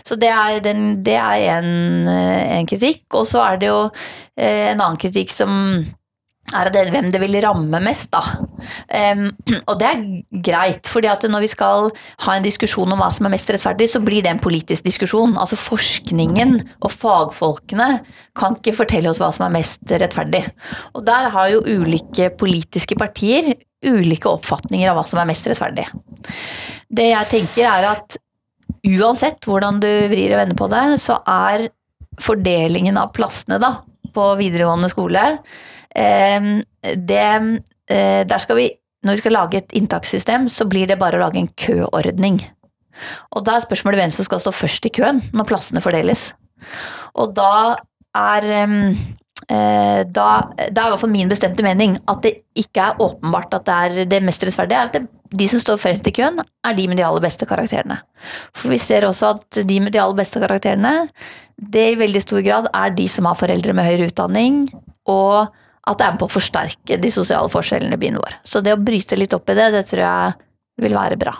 Så 0.06 0.14
det 0.16 0.30
er, 0.32 0.62
den, 0.64 1.02
det 1.04 1.18
er 1.18 1.58
en, 1.58 2.06
eh, 2.08 2.60
en 2.60 2.70
kritikk. 2.70 3.08
Og 3.18 3.26
så 3.26 3.42
er 3.42 3.58
det 3.58 3.72
jo 3.72 3.82
en 4.38 4.78
annen 4.78 5.02
kritikk 5.02 5.34
som 5.34 5.82
er 6.58 6.70
det 6.72 6.84
hvem 6.92 7.10
det 7.12 7.20
vil 7.22 7.38
ramme 7.44 7.80
mest, 7.84 8.12
da. 8.14 8.22
Um, 9.12 9.24
og 9.70 9.74
det 9.80 9.88
er 9.88 10.04
greit, 10.44 10.90
fordi 10.90 11.10
at 11.12 11.26
når 11.30 11.46
vi 11.46 11.50
skal 11.52 11.90
ha 12.26 12.36
en 12.36 12.46
diskusjon 12.46 12.92
om 12.92 13.02
hva 13.02 13.10
som 13.14 13.28
er 13.28 13.34
mest 13.34 13.50
rettferdig, 13.52 13.90
så 13.92 14.02
blir 14.04 14.24
det 14.24 14.32
en 14.34 14.42
politisk 14.42 14.86
diskusjon. 14.86 15.36
Altså 15.40 15.58
forskningen 15.60 16.58
og 16.82 16.94
fagfolkene 16.94 17.90
kan 18.38 18.58
ikke 18.58 18.76
fortelle 18.82 19.10
oss 19.10 19.20
hva 19.22 19.32
som 19.34 19.48
er 19.48 19.56
mest 19.58 19.84
rettferdig. 19.90 20.44
Og 20.96 21.04
der 21.08 21.30
har 21.34 21.52
jo 21.52 21.64
ulike 21.66 22.32
politiske 22.38 22.98
partier 22.98 23.54
ulike 23.82 24.30
oppfatninger 24.30 24.90
av 24.90 24.98
hva 24.98 25.06
som 25.06 25.20
er 25.20 25.28
mest 25.28 25.48
rettferdig. 25.50 25.88
Det 26.92 27.08
jeg 27.10 27.30
tenker 27.30 27.66
er 27.66 27.88
at 27.90 28.18
uansett 28.86 29.42
hvordan 29.46 29.80
du 29.82 29.90
vrir 30.10 30.34
og 30.34 30.42
vender 30.42 30.58
på 30.58 30.68
det, 30.70 30.84
så 31.02 31.18
er 31.28 31.68
fordelingen 32.22 32.98
av 33.00 33.12
plassene 33.16 33.58
da, 33.62 33.76
på 34.12 34.32
videregående 34.38 34.90
skole 34.92 35.22
det, 35.94 37.26
eh, 37.90 38.22
der 38.24 38.42
skal 38.42 38.58
vi, 38.58 38.70
når 39.04 39.16
vi 39.16 39.22
skal 39.22 39.36
lage 39.36 39.60
et 39.60 39.72
inntakssystem, 39.76 40.48
så 40.48 40.66
blir 40.68 40.88
det 40.88 40.98
bare 41.00 41.18
å 41.18 41.24
lage 41.24 41.40
en 41.42 41.48
køordning. 41.48 42.40
Og 43.34 43.44
da 43.46 43.56
er 43.56 43.64
spørsmålet 43.64 44.02
hvem 44.02 44.12
som 44.14 44.26
skal 44.26 44.42
stå 44.42 44.52
først 44.54 44.86
i 44.88 44.92
køen 44.94 45.22
når 45.32 45.48
plassene 45.48 45.82
fordeles. 45.84 46.30
Og 47.18 47.34
da 47.36 47.76
er 48.16 48.46
ehm, 48.60 48.92
eh, 49.48 50.02
da, 50.06 50.26
da 50.68 50.84
er 50.84 50.86
i 50.86 50.92
hvert 50.92 51.02
fall 51.02 51.12
min 51.12 51.32
bestemte 51.32 51.64
mening 51.66 51.96
at 52.10 52.22
det 52.24 52.34
ikke 52.58 52.84
er 52.84 53.02
åpenbart 53.02 53.56
at 53.58 53.66
det 53.66 53.78
er 53.86 54.10
det 54.10 54.22
mest 54.24 54.44
rettferdige. 54.44 54.78
er 54.78 54.90
at 54.90 54.98
det, 54.98 55.08
De 55.32 55.46
som 55.48 55.60
står 55.62 55.78
fremst 55.80 56.06
i 56.06 56.12
køen, 56.12 56.36
er 56.38 56.74
de 56.76 56.84
med 56.88 56.98
de 57.00 57.06
aller 57.06 57.22
beste 57.24 57.46
karakterene. 57.48 57.96
For 58.52 58.68
vi 58.68 58.76
ser 58.76 59.06
også 59.08 59.30
at 59.32 59.62
de 59.64 59.80
med 59.80 59.94
de 59.94 60.00
aller 60.02 60.18
beste 60.18 60.38
karakterene, 60.38 61.08
det 61.56 61.86
i 61.92 61.96
veldig 61.96 62.20
stor 62.20 62.42
grad 62.44 62.68
er 62.68 62.92
de 62.92 63.08
som 63.08 63.24
har 63.24 63.38
foreldre 63.40 63.72
med 63.72 63.86
høyere 63.86 64.10
utdanning, 64.10 64.66
og 65.08 65.48
at 65.82 65.98
det 65.98 66.06
er 66.06 66.14
med 66.14 66.22
på 66.22 66.28
å 66.30 66.36
forsterke 66.36 66.98
de 67.02 67.10
sosiale 67.10 67.50
forskjellene 67.50 67.98
i 67.98 68.00
byen 68.00 68.20
vår. 68.22 68.38
Så 68.46 68.62
det 68.62 68.76
å 68.76 68.80
bryte 68.80 69.18
litt 69.18 69.34
opp 69.34 69.50
i 69.50 69.58
det, 69.58 69.70
det 69.74 69.84
tror 69.88 70.04
jeg 70.04 70.34
vil 70.82 70.94
være 70.94 71.18
bra. 71.20 71.34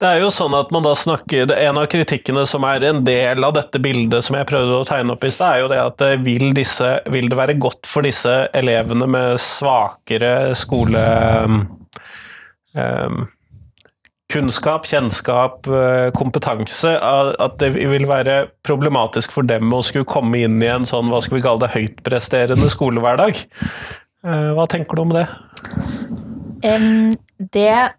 Det 0.00 0.08
er 0.10 0.20
jo 0.20 0.30
sånn 0.34 0.52
at 0.58 0.72
man 0.74 0.84
da 0.84 0.92
snakker, 0.98 1.52
En 1.54 1.78
av 1.80 1.86
kritikkene 1.88 2.42
som 2.50 2.64
er 2.68 2.82
en 2.90 3.04
del 3.06 3.44
av 3.46 3.54
dette 3.56 3.78
bildet 3.80 4.26
som 4.26 4.36
jeg 4.36 4.48
prøvde 4.48 4.80
å 4.80 4.88
tegne 4.88 5.14
opp 5.14 5.24
i 5.24 5.30
stad, 5.32 5.54
er 5.54 5.62
jo 5.62 5.70
det 5.70 5.78
at 5.80 6.04
eh, 6.04 6.18
vil, 6.20 6.50
disse, 6.56 6.90
vil 7.14 7.30
det 7.30 7.38
være 7.38 7.56
godt 7.60 7.88
for 7.88 8.04
disse 8.04 8.34
elevene 8.52 9.08
med 9.08 9.40
svakere 9.40 10.52
skole... 10.58 11.04
Um, 12.74 13.24
kunnskap, 14.34 14.86
kjennskap, 14.90 15.66
eh, 15.70 16.10
kompetanse, 16.16 16.92
at 16.98 17.58
det 17.62 17.72
vil 17.76 18.06
være 18.10 18.48
problematisk 18.66 19.34
for 19.34 19.46
dem 19.46 19.72
å 19.72 19.82
skulle 19.86 20.08
komme 20.08 20.42
inn 20.42 20.60
i 20.62 20.70
en 20.72 20.86
sånn, 20.88 21.10
hva 21.12 21.22
skal 21.22 21.38
vi 21.38 21.44
kalle 21.44 21.62
det, 21.64 21.74
høytpresterende 21.76 22.70
skolehverdag. 22.72 23.44
Eh, 24.24 24.48
hva 24.56 24.66
tenker 24.70 24.96
du 24.96 25.04
om 25.04 25.12
det? 25.14 25.26
Um, 26.64 27.12
det 27.52 27.68
er, 27.68 27.92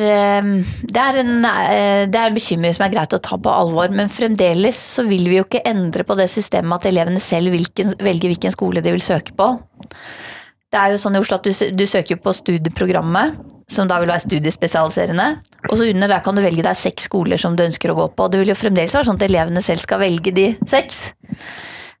det 0.00 1.02
er, 1.02 1.18
en, 1.20 1.44
eh, 1.44 2.06
det 2.08 2.16
er 2.18 2.30
en 2.30 2.38
bekymring 2.38 2.72
som 2.74 2.86
er 2.86 2.94
greit 2.94 3.14
å 3.14 3.20
ta 3.22 3.36
på 3.36 3.52
alvor, 3.52 3.92
men 3.94 4.10
fremdeles 4.10 4.78
så 4.96 5.04
vil 5.06 5.28
vi 5.28 5.38
jo 5.38 5.44
ikke 5.46 5.66
endre 5.68 6.06
på 6.08 6.16
det 6.18 6.30
systemet 6.32 6.80
at 6.80 6.88
elevene 6.90 7.20
selv 7.22 7.52
hvilken, 7.54 7.94
velger 8.00 8.32
hvilken 8.32 8.56
skole 8.56 8.82
de 8.82 8.96
vil 8.96 9.04
søke 9.04 9.36
på. 9.36 9.52
Det 10.68 10.80
er 10.80 10.92
jo 10.92 11.00
sånn 11.00 11.16
i 11.16 11.22
Oslo 11.22 11.38
at 11.38 11.46
du, 11.46 11.52
du 11.52 11.86
søker 11.88 12.18
på 12.20 12.34
studieprogrammet, 12.36 13.38
som 13.68 13.88
da 13.88 13.98
vil 14.00 14.10
være 14.10 14.24
studiespesialiserende. 14.24 15.28
Og 15.68 15.76
så 15.78 15.88
under 15.90 16.10
der 16.10 16.22
kan 16.24 16.36
du 16.36 16.42
velge 16.42 16.64
deg 16.64 16.78
seks 16.78 17.08
skoler 17.10 17.40
som 17.40 17.56
du 17.56 17.66
ønsker 17.66 17.92
å 17.92 17.98
gå 17.98 18.06
på. 18.16 18.26
Og 18.26 18.32
det 18.32 18.40
vil 18.42 18.52
jo 18.54 18.58
fremdeles 18.58 18.94
være 18.96 19.10
sånn 19.10 19.20
at 19.20 19.26
elevene 19.28 19.64
selv 19.64 19.84
skal 19.84 20.00
velge 20.02 20.32
de 20.34 20.46
seks. 20.68 21.02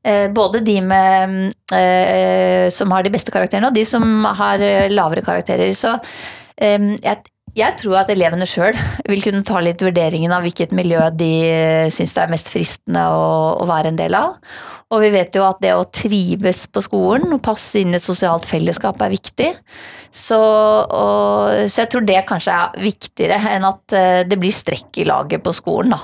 Eh, 0.08 0.28
både 0.32 0.62
de 0.64 0.78
med, 0.80 1.34
eh, 1.74 2.68
som 2.72 2.92
har 2.94 3.04
de 3.04 3.12
beste 3.12 3.34
karakterene, 3.34 3.68
og 3.68 3.76
de 3.76 3.84
som 3.84 4.24
har 4.40 4.64
eh, 4.64 4.88
lavere 4.92 5.24
karakterer. 5.26 5.74
Så 5.76 5.92
eh, 6.56 6.94
jeg, 7.04 7.20
jeg 7.58 7.76
tror 7.80 8.00
at 8.00 8.10
elevene 8.12 8.46
sjøl 8.48 8.76
vil 9.08 9.22
kunne 9.24 9.44
ta 9.46 9.60
litt 9.64 9.82
vurderingen 9.82 10.32
av 10.34 10.44
hvilket 10.46 10.74
miljø 10.76 11.08
de 11.16 11.30
syns 11.94 12.14
det 12.14 12.24
er 12.24 12.32
mest 12.32 12.50
fristende 12.52 13.04
å, 13.10 13.54
å, 13.58 13.68
være 13.68 13.92
en 13.92 13.98
del 13.98 14.16
av. 14.18 14.36
Og 14.94 15.02
vi 15.04 15.10
vet 15.12 15.34
jo 15.36 15.44
at 15.44 15.60
det 15.60 15.74
å 15.76 15.86
trives 15.92 16.64
på 16.72 16.82
skolen 16.84 17.34
og 17.34 17.42
passe 17.44 17.80
inn 17.80 17.92
i 17.92 17.98
et 17.98 18.04
sosialt 18.04 18.46
fellesskap 18.48 19.02
er 19.04 19.12
viktig. 19.12 19.50
Så, 20.08 20.38
og, 20.38 21.66
så 21.68 21.82
jeg 21.82 21.90
tror 21.92 22.06
det 22.08 22.22
kanskje 22.28 22.54
er 22.54 22.78
viktigere 22.80 23.56
enn 23.56 23.66
at 23.68 23.96
eh, 23.96 24.22
det 24.28 24.38
blir 24.40 24.54
strekk 24.54 25.02
i 25.02 25.08
laget 25.08 25.44
på 25.44 25.52
skolen, 25.56 25.92
da. 25.98 26.00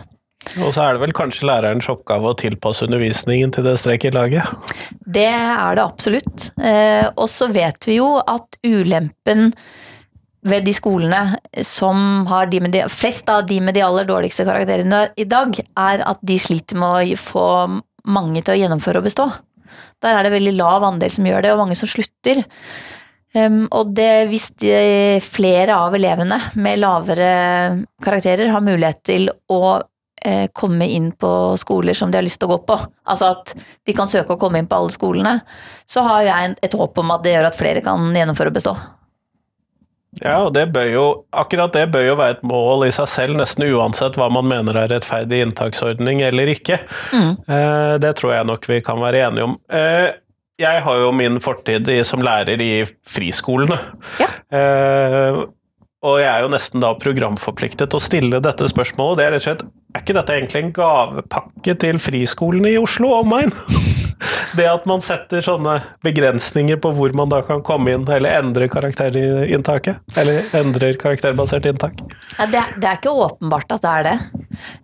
Og 0.61 0.75
så 0.75 0.85
er 0.85 0.95
det 0.95 1.01
vel 1.07 1.15
kanskje 1.17 1.49
lærerens 1.49 1.89
oppgave 1.89 2.29
å 2.31 2.37
tilpasse 2.37 2.85
undervisningen 2.85 3.55
til 3.55 3.65
det 3.65 3.79
strekket 3.81 4.13
i 4.13 4.19
laget? 4.19 4.75
Det 5.01 5.31
er 5.31 5.79
det 5.79 5.85
absolutt. 5.85 6.51
Eh, 6.61 7.07
og 7.15 7.31
så 7.33 7.49
vet 7.55 7.89
vi 7.89 7.99
jo 8.03 8.11
at 8.21 8.61
ulempen 8.67 9.55
ved 10.45 10.67
de 10.67 10.75
skolene 10.77 11.23
som 11.65 12.27
har 12.29 12.51
de 12.53 12.61
de, 12.69 12.85
flest 12.93 13.29
av 13.33 13.47
de 13.49 13.61
med 13.65 13.77
de 13.77 13.85
aller 13.85 14.07
dårligste 14.09 14.45
karakterene 14.47 15.07
i 15.17 15.25
dag, 15.29 15.57
er 15.57 16.05
at 16.05 16.21
de 16.21 16.39
sliter 16.41 16.79
med 16.81 17.15
å 17.15 17.21
få 17.21 17.47
mange 18.05 18.43
til 18.43 18.55
å 18.55 18.59
gjennomføre 18.61 19.01
og 19.01 19.09
bestå. 19.09 19.29
Der 20.05 20.19
er 20.19 20.27
det 20.27 20.35
veldig 20.35 20.53
lav 20.59 20.85
andel 20.85 21.13
som 21.13 21.25
gjør 21.27 21.45
det, 21.45 21.55
og 21.55 21.63
mange 21.63 21.79
som 21.79 21.89
slutter. 21.89 22.45
Um, 23.35 23.65
og 23.75 23.95
det, 23.97 24.29
hvis 24.31 24.51
de, 24.63 24.75
flere 25.25 25.75
av 25.75 25.97
elevene 25.97 26.39
med 26.61 26.79
lavere 26.83 27.31
karakterer 28.05 28.53
har 28.53 28.63
mulighet 28.63 29.01
til 29.09 29.27
å 29.51 29.63
eh, 30.23 30.47
komme 30.55 30.87
inn 30.87 31.09
på 31.19 31.31
skoler 31.59 31.99
som 31.99 32.13
de 32.13 32.21
har 32.21 32.27
lyst 32.27 32.39
til 32.43 32.47
å 32.47 32.55
gå 32.55 32.61
på, 32.69 32.77
altså 33.11 33.33
at 33.33 33.57
de 33.57 33.97
kan 33.97 34.13
søke 34.13 34.37
å 34.37 34.41
komme 34.41 34.61
inn 34.61 34.69
på 34.71 34.79
alle 34.79 34.95
skolene, 34.95 35.39
så 35.83 36.05
har 36.07 36.29
jeg 36.29 36.55
et 36.69 36.79
håp 36.79 37.01
om 37.03 37.11
at 37.17 37.25
det 37.25 37.35
gjør 37.35 37.49
at 37.51 37.59
flere 37.59 37.83
kan 37.83 38.13
gjennomføre 38.15 38.53
og 38.53 38.61
bestå. 38.61 38.77
Ja, 40.23 40.37
og 40.47 40.53
det 40.55 40.69
jo, 40.93 41.07
akkurat 41.35 41.75
det 41.75 41.89
bør 41.95 42.05
jo 42.07 42.19
være 42.21 42.37
et 42.37 42.45
mål 42.47 42.87
i 42.87 42.93
seg 42.95 43.09
selv, 43.11 43.39
nesten 43.41 43.67
uansett 43.67 44.19
hva 44.21 44.29
man 44.33 44.47
mener 44.51 44.77
er 44.79 44.93
rettferdig 44.93 45.41
inntaksordning 45.47 46.23
eller 46.27 46.53
ikke. 46.55 46.79
Mm. 47.15 47.33
Eh, 47.49 47.95
det 48.05 48.15
tror 48.21 48.37
jeg 48.37 48.51
nok 48.51 48.69
vi 48.71 48.79
kan 48.85 49.03
være 49.03 49.25
enige 49.27 49.49
om. 49.49 49.59
Eh, 49.73 50.13
jeg 50.63 50.85
har 50.87 51.01
jo 51.03 51.11
min 51.11 51.41
fortid 51.43 51.91
som 52.07 52.23
lærer 52.23 52.61
i 52.63 52.73
friskolene. 53.03 53.81
Ja. 54.23 54.31
Eh, 54.55 55.43
og 56.05 56.19
jeg 56.21 56.29
er 56.29 56.45
jo 56.45 56.53
nesten 56.53 56.85
da 56.85 56.93
programforpliktet 57.01 57.89
til 57.89 57.99
å 57.99 58.05
stille 58.05 58.43
dette 58.45 58.69
spørsmålet. 58.71 59.19
Det 59.19 59.25
er 59.25 59.35
rett 59.35 59.43
og 59.43 59.49
slett 59.49 59.67
Er 59.95 60.03
ikke 60.03 60.17
dette 60.19 60.35
egentlig 60.37 60.61
en 60.61 60.73
gavepakke 60.75 61.77
til 61.81 62.01
friskolene 62.03 62.75
i 62.75 62.81
Oslo 62.83 63.15
og 63.15 63.27
omegn? 63.27 63.55
det 64.57 64.67
at 64.71 64.87
man 64.89 65.03
setter 65.05 65.43
sånne 65.45 65.77
begrensninger 66.05 66.79
på 66.83 66.93
hvor 66.97 67.13
man 67.17 67.31
da 67.33 67.41
kan 67.47 67.63
komme 67.67 67.95
inn, 67.95 68.07
eller 68.09 68.41
endre 68.41 68.69
karakterinntaket? 68.73 70.17
Eller 70.21 70.49
endrer 70.57 70.99
karakterbasert 71.01 71.69
inntak? 71.71 72.01
Ja, 72.39 72.49
det, 72.51 72.63
det, 72.79 72.89
er 72.89 72.99
ikke 72.99 73.15
åpenbart 73.27 73.77
at 73.77 73.85
det 73.85 73.93
er 73.93 74.09
det. 74.09 74.17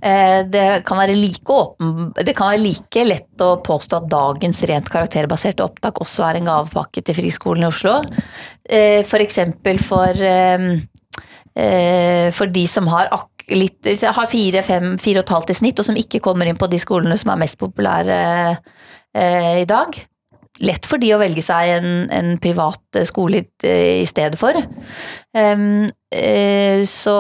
Eh, 0.03 0.39
det 0.51 0.67
kan, 0.89 1.03
like 1.15 1.55
åpen, 1.55 2.13
det 2.19 2.37
kan 2.39 2.53
være 2.53 2.65
like 2.65 3.07
lett 3.07 3.45
å 3.45 3.55
påstå 3.65 4.03
at 4.03 4.13
dagens 4.13 4.63
rent 4.71 4.93
karakterbaserte 4.93 5.65
opptak 5.65 6.03
også 6.03 6.29
er 6.29 6.41
en 6.41 6.51
gavepakke 6.51 7.05
til 7.07 7.19
friskolen 7.23 7.67
i 7.67 7.71
Oslo. 7.71 8.01
F.eks. 8.71 9.11
for 9.11 9.25
eksempel 9.25 9.81
for, 9.83 10.23
eh, 10.31 12.31
for 12.37 12.53
de 12.53 12.65
som 12.71 12.87
har 12.91 13.11
litt, 13.51 13.87
har 13.87 14.31
fire, 14.31 14.63
fem, 14.63 14.95
fire 15.01 15.23
og 15.23 15.27
et 15.27 15.35
halvt 15.35 15.53
i 15.53 15.59
snitt, 15.59 15.81
og 15.81 15.87
som 15.87 15.99
ikke 15.99 16.23
kommer 16.23 16.49
inn 16.49 16.59
på 16.61 16.69
de 16.71 16.79
skolene 16.81 17.19
som 17.19 17.33
er 17.33 17.43
mest 17.43 17.59
populære 17.61 18.19
eh, 19.17 19.61
i 19.63 19.69
dag. 19.69 19.99
Lett 20.61 20.85
for 20.85 21.01
de 21.01 21.09
å 21.15 21.21
velge 21.21 21.41
seg 21.41 21.71
en, 21.79 21.93
en 22.13 22.35
privat 22.43 22.99
skole 23.09 23.47
i 23.65 24.05
stedet 24.05 24.37
for. 24.37 24.59
Um, 25.33 25.87
uh, 26.13 26.83
så, 26.85 27.15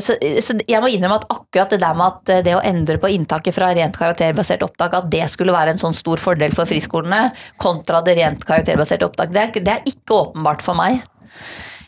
så, 0.00 0.16
så, 0.16 0.56
jeg 0.62 0.80
må 0.80 0.88
innrømme 0.88 1.18
at 1.18 1.26
akkurat 1.34 1.74
det 1.74 1.80
der 1.82 1.98
med 1.98 2.06
at 2.06 2.46
det 2.46 2.54
å 2.56 2.64
endre 2.64 2.96
på 3.02 3.10
inntaket 3.12 3.52
fra 3.58 3.74
rent 3.76 3.98
karakterbasert 4.00 4.64
opptak, 4.64 4.96
at 4.96 5.10
det 5.12 5.26
skulle 5.28 5.52
være 5.52 5.74
en 5.74 5.82
sånn 5.82 5.96
stor 5.96 6.22
fordel 6.22 6.56
for 6.56 6.70
friskolene, 6.70 7.26
kontra 7.60 8.00
det 8.06 8.16
rent 8.22 8.48
karakterbaserte 8.48 9.10
opptak, 9.10 9.36
det 9.36 9.50
det 9.58 9.74
er 9.74 9.90
ikke 9.92 10.22
åpenbart 10.22 10.64
for 10.64 10.78
meg. 10.78 11.02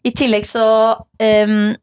I 0.05 0.13
tillegg 0.17 0.45
så 0.49 0.67
um, 1.01 1.57
Eh, 1.63 1.77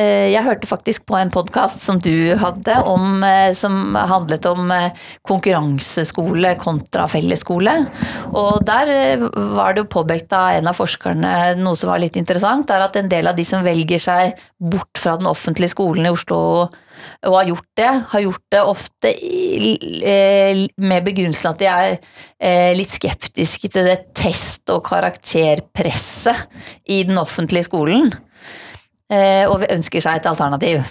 jeg 0.00 0.40
hørte 0.46 0.68
faktisk 0.70 1.04
på 1.04 1.18
en 1.18 1.28
podkast 1.28 1.82
som 1.84 1.98
du 2.00 2.32
hadde, 2.40 2.78
om, 2.88 3.20
eh, 3.24 3.52
som 3.52 3.92
handlet 3.94 4.46
om 4.48 4.70
eh, 4.72 4.94
konkurranseskole 5.28 6.54
kontra 6.56 7.04
fellesskole. 7.12 7.74
Og 8.32 8.64
der 8.64 9.20
var 9.20 9.74
det 9.74 9.84
jo 9.84 9.90
påpekt 9.92 10.32
av 10.32 10.56
en 10.56 10.70
av 10.72 10.78
forskerne 10.80 11.34
noe 11.60 11.76
som 11.76 11.92
var 11.92 12.00
litt 12.00 12.16
interessant, 12.16 12.72
er 12.72 12.86
at 12.86 12.96
en 12.96 13.12
del 13.12 13.28
av 13.28 13.36
de 13.36 13.44
som 13.44 13.64
velger 13.66 14.00
seg 14.00 14.40
bort 14.56 14.96
fra 14.96 15.18
den 15.20 15.28
offentlige 15.28 15.74
skolen 15.74 16.08
i 16.08 16.14
Oslo 16.14 16.40
og 17.26 17.34
har 17.34 17.48
gjort 17.50 17.70
det, 17.76 17.92
har 18.12 18.20
gjort 18.22 18.44
det 18.54 18.60
ofte 18.62 19.10
med 20.78 21.06
begrunnelsen 21.08 21.48
at 21.50 21.58
de 21.58 21.66
er 21.68 22.76
litt 22.78 22.92
skeptiske 22.94 23.72
til 23.74 23.88
det 23.90 24.12
test- 24.14 24.70
og 24.70 24.84
karakterpresset 24.86 26.46
i 26.86 27.02
den 27.08 27.18
offentlige 27.18 27.66
skolen. 27.66 28.12
Eh, 29.12 29.44
og 29.50 29.66
ønsker 29.68 30.02
seg 30.02 30.18
et 30.18 30.28
alternativ. 30.30 30.82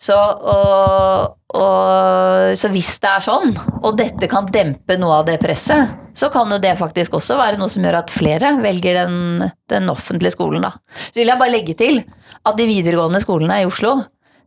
Så, 0.00 0.14
og, 0.14 1.34
og, 1.54 2.52
så, 2.56 2.70
hvis 2.72 2.90
det 3.02 3.10
er 3.10 3.24
sånn, 3.24 3.54
og 3.80 3.96
dette 3.98 4.28
kan 4.30 4.46
dempe 4.52 4.96
noe 5.00 5.20
av 5.20 5.28
det 5.28 5.38
presset, 5.42 5.94
så 6.14 6.30
kan 6.32 6.50
jo 6.52 6.60
det 6.62 6.76
faktisk 6.78 7.16
også 7.18 7.38
være 7.40 7.58
noe 7.58 7.72
som 7.72 7.84
gjør 7.84 7.98
at 8.02 8.12
flere 8.14 8.54
velger 8.62 9.00
den, 9.02 9.48
den 9.70 9.90
offentlige 9.92 10.34
skolen. 10.36 10.64
Da. 10.66 10.74
Så 11.08 11.18
vil 11.20 11.32
jeg 11.32 11.40
bare 11.40 11.54
legge 11.56 11.76
til 11.78 12.04
at 12.44 12.60
de 12.60 12.68
videregående 12.70 13.22
skolene 13.24 13.62
i 13.62 13.68
Oslo, 13.68 13.96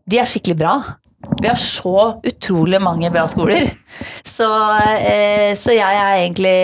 de 0.08 0.22
er 0.22 0.30
skikkelig 0.30 0.58
bra. 0.62 0.78
Vi 1.42 1.50
har 1.50 1.60
så 1.60 2.22
utrolig 2.24 2.80
mange 2.82 3.10
bra 3.12 3.26
skoler. 3.30 3.74
Så, 4.24 4.48
eh, 5.02 5.52
så 5.60 5.76
jeg 5.76 6.00
er 6.00 6.22
egentlig 6.22 6.58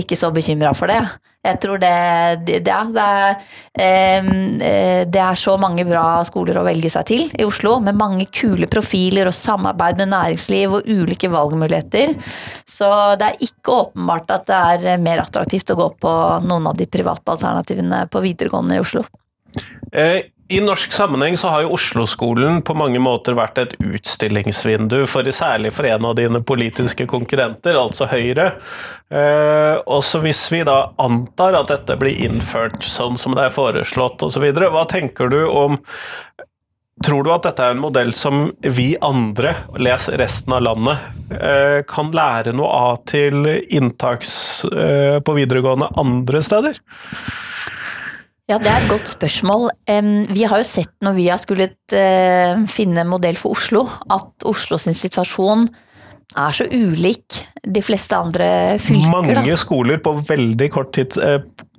ikke 0.00 0.18
så 0.18 0.32
bekymra 0.34 0.74
for 0.76 0.90
det. 0.90 1.04
Jeg 1.44 1.60
tror 1.60 1.80
det, 1.82 1.94
det, 2.48 2.60
det, 2.64 2.74
er, 2.74 3.34
eh, 3.76 4.28
det, 5.04 5.20
er, 5.20 5.36
så 5.36 5.56
mange 5.60 5.84
bra 5.88 6.22
skoler 6.24 6.56
å 6.56 6.64
velge 6.64 6.90
seg 6.92 7.08
til 7.10 7.26
i 7.36 7.44
Oslo, 7.44 7.76
med 7.84 7.98
mange 8.00 8.26
kule 8.32 8.68
profiler 8.70 9.28
og 9.28 9.36
samarbeid 9.36 10.00
med 10.00 10.12
næringsliv 10.14 10.78
og 10.78 10.88
ulike 10.88 11.28
valgmuligheter. 11.32 12.14
Så 12.64 12.88
det 13.20 13.28
er 13.28 13.44
ikke 13.48 13.80
åpenbart 13.82 14.32
at 14.38 14.48
det 14.48 14.62
er 14.94 15.04
mer 15.04 15.24
attraktivt 15.26 15.74
å 15.74 15.78
gå 15.82 15.90
på 16.00 16.14
noen 16.48 16.70
av 16.72 16.78
de 16.80 16.88
private 16.88 17.36
alternativene 17.36 18.06
på 18.08 18.24
videregående 18.24 18.78
i 18.78 18.84
Oslo. 18.84 19.04
Eh, 19.92 20.33
i 20.54 20.60
norsk 20.60 20.92
sammenheng 20.92 21.36
så 21.36 21.48
har 21.48 21.64
jo 21.64 21.72
Oslo-skolen 21.74 22.60
på 22.62 22.76
mange 22.78 23.00
måter 23.02 23.34
vært 23.34 23.58
et 23.58 23.74
utstillingsvindu, 23.82 25.00
for 25.10 25.26
særlig 25.34 25.72
for 25.74 25.88
en 25.88 26.06
av 26.06 26.14
dine 26.18 26.40
politiske 26.46 27.08
konkurrenter, 27.10 27.74
altså 27.78 28.06
Høyre. 28.10 28.52
Eh, 29.10 29.74
også 29.90 30.22
hvis 30.22 30.44
vi 30.54 30.62
da 30.66 30.92
antar 31.02 31.58
at 31.58 31.72
dette 31.72 31.98
blir 31.98 32.22
innført 32.28 32.86
sånn 32.86 33.18
som 33.18 33.34
det 33.34 33.48
er 33.48 33.54
foreslått 33.54 34.22
osv., 34.26 34.46
hva 34.54 34.84
tenker 34.90 35.32
du 35.32 35.42
om 35.50 35.80
Tror 37.02 37.24
du 37.26 37.32
at 37.34 37.42
dette 37.42 37.58
er 37.58 37.72
en 37.74 37.80
modell 37.82 38.12
som 38.14 38.44
vi 38.62 38.92
andre, 39.02 39.50
les 39.82 40.04
resten 40.14 40.54
av 40.54 40.62
landet, 40.62 41.00
eh, 41.34 41.80
kan 41.90 42.12
lære 42.14 42.52
noe 42.54 42.68
av 42.70 43.00
til 43.10 43.48
inntaks 43.50 44.30
eh, 44.70 45.18
på 45.18 45.34
videregående 45.34 45.90
andre 45.98 46.42
steder? 46.46 46.78
Ja, 48.44 48.58
det 48.60 48.68
er 48.68 48.82
et 48.82 48.90
godt 48.90 49.08
spørsmål. 49.08 49.70
Vi 50.36 50.44
har 50.44 50.60
jo 50.60 50.66
sett 50.68 50.92
når 51.04 51.14
vi 51.16 51.30
har 51.30 51.40
skullet 51.40 51.94
eh, 51.96 52.60
finne 52.68 53.00
en 53.00 53.08
modell 53.08 53.38
for 53.40 53.56
Oslo, 53.56 53.86
at 54.12 54.44
Oslo 54.44 54.76
sin 54.80 54.96
situasjon 54.96 55.64
er 56.34 56.56
så 56.56 56.66
ulik 56.68 57.38
de 57.64 57.80
fleste 57.84 58.18
andre 58.18 58.48
fylker. 58.82 59.08
Mange 59.14 59.36
da. 59.38 59.56
skoler 59.60 60.02
på 60.04 60.12
veldig 60.28 60.68
kort, 60.74 60.92
tid, 60.92 61.16
eh, 61.24 61.38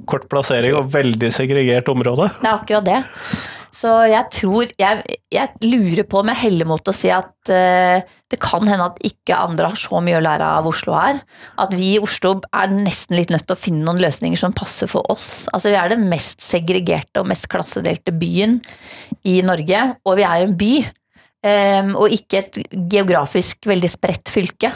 kort 0.10 0.25
plassering 0.32 0.73
og 0.80 0.89
veldig 0.95 1.30
segregert 1.34 1.91
område. 1.91 2.32
Det 2.41 2.49
er 2.49 2.58
akkurat 2.58 2.89
det. 2.89 2.99
Så 3.76 3.92
jeg 4.08 4.32
tror 4.32 4.72
Jeg, 4.80 5.18
jeg 5.34 5.68
lurer 5.68 6.06
på 6.08 6.22
om 6.22 6.30
jeg 6.32 6.44
heller 6.46 6.70
mot 6.70 6.88
å 6.88 6.96
si 6.96 7.12
at 7.12 7.52
uh, 7.52 8.00
det 8.32 8.40
kan 8.42 8.66
hende 8.68 8.88
at 8.88 9.02
ikke 9.06 9.38
andre 9.38 9.70
har 9.72 9.80
så 9.80 10.00
mye 10.04 10.18
å 10.18 10.24
lære 10.24 10.48
av 10.60 10.68
Oslo 10.70 10.96
her. 10.98 11.20
At 11.62 11.76
vi 11.76 11.94
i 11.96 12.02
Oslo 12.02 12.38
er 12.56 12.72
nesten 12.74 13.20
litt 13.20 13.32
nødt 13.34 13.46
til 13.48 13.56
å 13.56 13.60
finne 13.60 13.86
noen 13.86 14.02
løsninger 14.02 14.40
som 14.40 14.56
passer 14.56 14.90
for 14.92 15.06
oss. 15.14 15.46
Altså 15.54 15.72
Vi 15.74 15.80
er 15.80 15.92
den 15.92 16.08
mest 16.12 16.44
segregerte 16.44 17.22
og 17.22 17.30
mest 17.30 17.50
klassedelte 17.52 18.16
byen 18.16 18.58
i 19.28 19.38
Norge, 19.46 19.84
og 20.04 20.18
vi 20.20 20.26
er 20.28 20.46
en 20.46 20.56
by. 20.60 20.74
Um, 21.46 21.92
og 22.02 22.14
ikke 22.16 22.40
et 22.42 22.58
geografisk 22.90 23.68
veldig 23.70 23.92
spredt 23.92 24.32
fylke. 24.34 24.72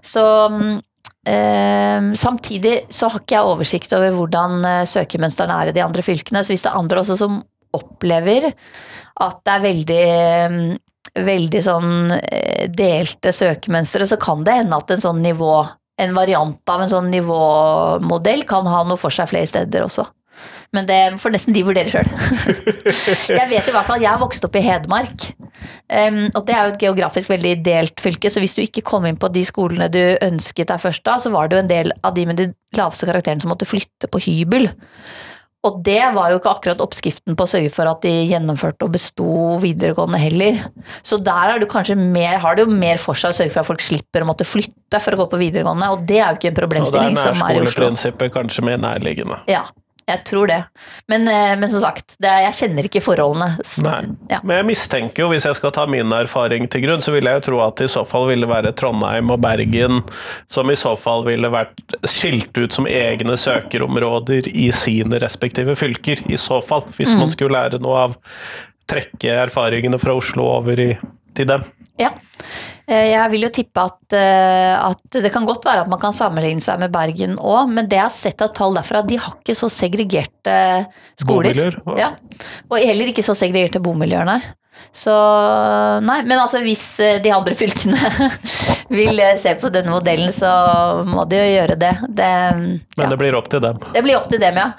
Så 0.00 0.24
um, 0.48 2.08
samtidig 2.16 2.78
så 2.88 3.10
har 3.12 3.20
ikke 3.20 3.36
jeg 3.36 3.50
oversikt 3.52 3.92
over 3.98 4.16
hvordan 4.16 4.64
uh, 4.64 4.86
søkermønstrene 4.88 5.60
er 5.60 5.70
i 5.70 5.76
de 5.76 5.84
andre 5.84 6.06
fylkene. 6.06 6.40
Så 6.40 6.54
hvis 6.54 6.64
det 6.64 6.72
er 6.72 6.80
andre 6.80 7.04
også 7.04 7.18
som 7.20 7.42
opplever 7.76 8.50
at 8.50 9.38
det 9.46 9.54
er 9.54 9.64
veldig 9.64 10.02
mm, 10.52 10.60
veldig 11.24 11.62
sånn 11.64 12.12
eh, 12.18 12.66
delte 12.72 13.32
søkemønstre, 13.32 14.06
så 14.08 14.18
kan 14.20 14.44
det 14.46 14.60
hende 14.60 14.76
at 14.78 14.92
en 14.92 15.02
sånn 15.02 15.22
nivå, 15.24 15.54
en 16.02 16.14
variant 16.16 16.72
av 16.72 16.84
en 16.84 16.92
sånn 16.92 17.10
nivåmodell 17.12 18.44
kan 18.48 18.68
ha 18.68 18.84
noe 18.84 19.00
for 19.00 19.14
seg 19.14 19.30
flere 19.32 19.48
steder 19.48 19.86
også. 19.86 20.06
Men 20.74 20.88
det 20.88 20.98
får 21.22 21.32
nesten 21.32 21.54
de 21.54 21.62
vurdere 21.64 21.88
sjøl. 21.88 22.08
jeg 23.38 23.48
vet 23.48 23.68
i 23.70 23.72
hvert 23.72 23.86
fall, 23.86 24.02
jeg 24.02 24.10
har 24.10 24.20
vokst 24.20 24.44
opp 24.44 24.58
i 24.58 24.64
Hedmark. 24.66 25.28
Og 26.34 26.40
det 26.44 26.52
er 26.52 26.66
jo 26.66 26.72
et 26.74 26.82
geografisk 26.82 27.30
veldig 27.32 27.52
delt 27.64 28.02
fylke, 28.02 28.28
så 28.28 28.42
hvis 28.42 28.56
du 28.58 28.60
ikke 28.64 28.84
kom 28.84 29.06
inn 29.08 29.16
på 29.16 29.30
de 29.32 29.46
skolene 29.46 29.86
du 29.88 30.02
ønsket 30.26 30.68
deg 30.68 30.82
først 30.82 31.06
da, 31.06 31.16
så 31.22 31.32
var 31.32 31.48
det 31.48 31.56
jo 31.56 31.62
en 31.62 31.70
del 31.70 31.94
av 32.04 32.18
de 32.18 32.26
med 32.28 32.42
de 32.42 32.50
laveste 32.76 33.08
karakterene 33.08 33.46
som 33.46 33.54
måtte 33.54 33.68
flytte 33.70 34.10
på 34.10 34.20
hybel. 34.26 34.68
Og 35.64 35.80
det 35.82 36.02
var 36.14 36.30
jo 36.30 36.38
ikke 36.38 36.52
akkurat 36.52 36.82
oppskriften 36.84 37.34
på 37.38 37.46
å 37.46 37.50
sørge 37.50 37.70
for 37.74 37.90
at 37.90 38.04
de 38.04 38.12
gjennomførte 38.28 38.86
og 38.86 38.92
besto 38.94 39.56
videregående 39.62 40.20
heller. 40.20 40.60
Så 41.02 41.18
der 41.18 41.58
du 41.58 41.66
mer, 41.96 42.38
har 42.38 42.54
det 42.54 42.66
jo 42.66 42.70
mer 42.70 43.00
for 43.02 43.18
seg 43.18 43.32
å 43.32 43.38
sørge 43.40 43.54
for 43.54 43.64
at 43.64 43.70
folk 43.70 43.82
slipper 43.82 44.22
å 44.22 44.28
måtte 44.28 44.46
flytte 44.46 45.00
for 45.02 45.16
å 45.16 45.24
gå 45.24 45.26
på 45.32 45.40
videregående, 45.40 45.88
og 45.90 46.04
det 46.06 46.20
er 46.20 46.30
jo 46.30 46.38
ikke 46.38 46.52
en 46.52 46.60
problemstilling 46.60 47.18
som 47.18 47.34
er 47.34 47.34
i 47.34 47.40
Oslo. 47.40 47.42
Og 47.42 47.50
der 47.50 47.58
er 47.58 47.66
nærskoleprinsippet 47.66 48.36
kanskje 48.36 48.66
mer 48.68 48.78
nærliggende. 48.84 49.40
Ja, 49.50 49.64
jeg 50.06 50.22
tror 50.28 50.46
det. 50.46 50.60
Men, 51.10 51.26
eh, 51.28 51.54
men 51.58 51.68
som 51.68 51.80
sagt, 51.82 52.14
det, 52.22 52.30
jeg 52.44 52.54
kjenner 52.60 52.86
ikke 52.86 53.02
forholdene. 53.02 53.56
Ja. 54.30 54.38
Men 54.42 54.60
jeg 54.60 54.68
mistenker 54.68 55.24
jo, 55.24 55.30
hvis 55.32 55.46
jeg 55.48 55.58
skal 55.58 55.74
ta 55.74 55.86
min 55.90 56.14
erfaring 56.14 56.68
til 56.70 56.84
grunn, 56.84 57.02
så 57.02 57.14
vil 57.14 57.26
jeg 57.26 57.40
jo 57.40 57.44
tro 57.48 57.62
at 57.64 57.80
det 57.80 57.88
i 57.88 57.94
så 57.96 58.04
fall 58.06 58.28
ville 58.30 58.46
være 58.50 58.74
Trondheim 58.78 59.32
og 59.34 59.42
Bergen 59.42 60.04
som 60.52 60.70
i 60.70 60.78
så 60.78 60.94
fall 61.00 61.26
ville 61.26 61.50
vært 61.50 61.98
skilt 62.06 62.54
ut 62.54 62.76
som 62.76 62.86
egne 62.86 63.34
søkerområder 63.40 64.50
i 64.54 64.68
sine 64.74 65.18
respektive 65.22 65.74
fylker, 65.78 66.22
i 66.30 66.38
så 66.38 66.62
fall. 66.62 66.86
Hvis 66.96 67.14
mm. 67.14 67.24
man 67.24 67.34
skulle 67.34 67.58
lære 67.58 67.82
noe 67.82 68.06
av 68.06 68.16
trekke 68.86 69.40
erfaringene 69.42 69.98
fra 69.98 70.14
Oslo 70.14 70.46
over 70.54 70.78
i, 70.78 70.92
til 71.34 71.50
dem. 71.50 71.66
Ja. 72.00 72.12
Eh, 72.86 73.08
jeg 73.10 73.30
vil 73.32 73.46
jo 73.46 73.50
tippe 73.54 73.82
at, 73.82 74.14
eh, 74.14 74.74
at, 74.78 75.00
det 75.10 75.32
kan 75.34 75.46
godt 75.48 75.64
være 75.66 75.82
at 75.82 75.90
man 75.90 76.00
kan 76.02 76.14
sammenligne 76.14 76.62
seg 76.62 76.78
med 76.82 76.92
Bergen 76.94 77.34
òg, 77.40 77.72
men 77.72 77.88
det 77.88 77.98
jeg 77.98 78.04
har 78.04 78.14
sett 78.14 78.44
av 78.44 78.52
tall 78.54 78.76
derfra, 78.78 79.02
de 79.06 79.18
har 79.18 79.34
ikke 79.40 79.56
så 79.58 79.70
segregerte 79.72 80.54
skoler. 81.18 81.50
Bomiljøer, 81.50 81.80
ja. 81.98 82.12
Og 82.70 82.78
heller 82.78 83.10
ikke 83.10 83.26
så 83.26 83.34
segregerte 83.38 83.82
bomiljøer, 83.82 84.28
nei. 84.28 84.40
Så 84.92 85.12
nei, 86.04 86.20
men 86.28 86.36
altså 86.38 86.60
hvis 86.62 86.84
eh, 87.02 87.18
de 87.24 87.32
andre 87.34 87.56
fylkene 87.60 88.30
vil 88.92 89.24
se 89.40 89.56
på 89.58 89.72
denne 89.74 89.90
modellen, 89.90 90.30
så 90.32 90.52
må 91.08 91.26
de 91.26 91.42
jo 91.42 91.50
gjøre 91.56 91.80
det. 91.80 91.92
det 92.06 92.30
ja. 92.30 93.02
Men 93.02 93.12
det 93.16 93.20
blir 93.24 93.40
opp 93.40 93.50
til 93.50 93.64
dem? 93.64 93.82
Det 93.96 94.04
blir 94.06 94.20
opp 94.20 94.30
til 94.30 94.42
dem, 94.42 94.62
ja. 94.62 94.70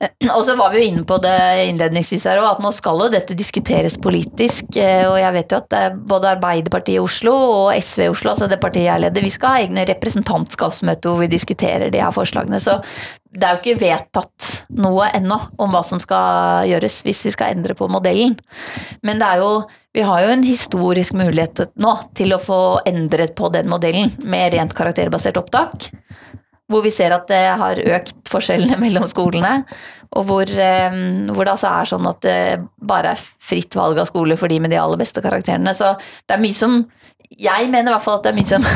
Og 0.36 0.42
så 0.44 0.56
var 0.58 0.72
vi 0.72 0.82
jo 0.82 0.88
inne 0.90 1.04
på 1.08 1.18
det 1.24 1.36
innledningsvis 1.70 2.26
her 2.28 2.40
òg, 2.42 2.48
at 2.56 2.64
nå 2.64 2.72
skal 2.74 3.00
jo 3.04 3.10
dette 3.12 3.36
diskuteres 3.38 3.98
politisk. 4.02 4.76
Eh, 4.76 5.04
og 5.08 5.18
jeg 5.20 5.36
vet 5.38 5.54
jo 5.54 5.60
at 5.62 6.00
både 6.08 6.32
Arbeiderpartiet 6.34 6.98
i 6.98 7.02
Oslo 7.02 7.34
og 7.36 7.70
SV 7.76 8.06
i 8.06 8.10
Oslo, 8.12 8.32
altså 8.32 8.50
det 8.50 8.60
partiet 8.62 8.88
jeg 8.90 9.04
leder, 9.06 9.24
vi 9.24 9.32
skal 9.32 9.54
ha 9.54 9.62
egne 9.64 9.86
representantskapsmøter 9.88 11.12
hvor 11.12 11.24
vi 11.24 11.30
diskuterer 11.32 11.92
de 11.92 12.02
her 12.02 12.14
forslagene. 12.14 12.60
Så 12.62 12.78
det 13.36 13.44
er 13.46 13.56
jo 13.56 13.62
ikke 13.62 13.80
vedtatt 13.82 14.52
noe 14.76 15.10
ennå 15.16 15.38
om 15.60 15.74
hva 15.74 15.82
som 15.86 16.00
skal 16.02 16.68
gjøres 16.70 17.02
hvis 17.06 17.26
vi 17.28 17.34
skal 17.34 17.56
endre 17.56 17.76
på 17.76 17.88
modellen. 17.92 18.36
Men 19.06 19.20
det 19.22 19.32
er 19.32 19.44
jo 19.44 19.50
vi 19.96 20.02
har 20.04 20.26
jo 20.26 20.32
en 20.34 20.42
historisk 20.44 21.14
mulighet 21.16 21.70
nå 21.80 21.94
til 22.18 22.34
å 22.36 22.40
få 22.42 22.58
endret 22.84 23.32
på 23.36 23.48
den 23.54 23.70
modellen 23.72 24.10
med 24.28 24.52
rent 24.52 24.74
karakterbasert 24.76 25.38
opptak 25.40 25.88
hvor 26.70 26.82
vi 26.82 26.92
ser 26.94 27.14
at 27.14 27.28
det 27.30 27.42
har 27.60 27.80
økt 27.96 28.15
forskjellene 28.30 28.78
mellom 28.84 29.06
skolene. 29.10 29.60
Og 30.16 30.28
hvor, 30.28 30.50
eh, 30.50 31.00
hvor, 31.30 31.44
det 31.44 31.54
altså 31.56 31.72
er 31.72 31.90
sånn 31.92 32.10
at 32.10 32.20
det 32.26 32.38
bare 32.76 33.14
er 33.14 33.24
fritt 33.24 33.76
valg 33.78 34.00
av 34.02 34.10
skole 34.10 34.38
for 34.40 34.52
de 34.52 34.60
med 34.62 34.74
de 34.74 34.80
aller 34.80 35.00
beste 35.00 35.24
karakterene. 35.24 35.74
Så 35.76 35.94
det 36.26 36.38
er 36.38 36.44
mye 36.44 36.56
som 36.56 36.84
Jeg 37.26 37.66
mener 37.72 37.90
i 37.90 37.94
hvert 37.96 38.04
fall 38.04 38.20
at 38.20 38.26
det 38.28 38.30
er 38.30 38.36
mye 38.36 38.46
som 38.46 38.66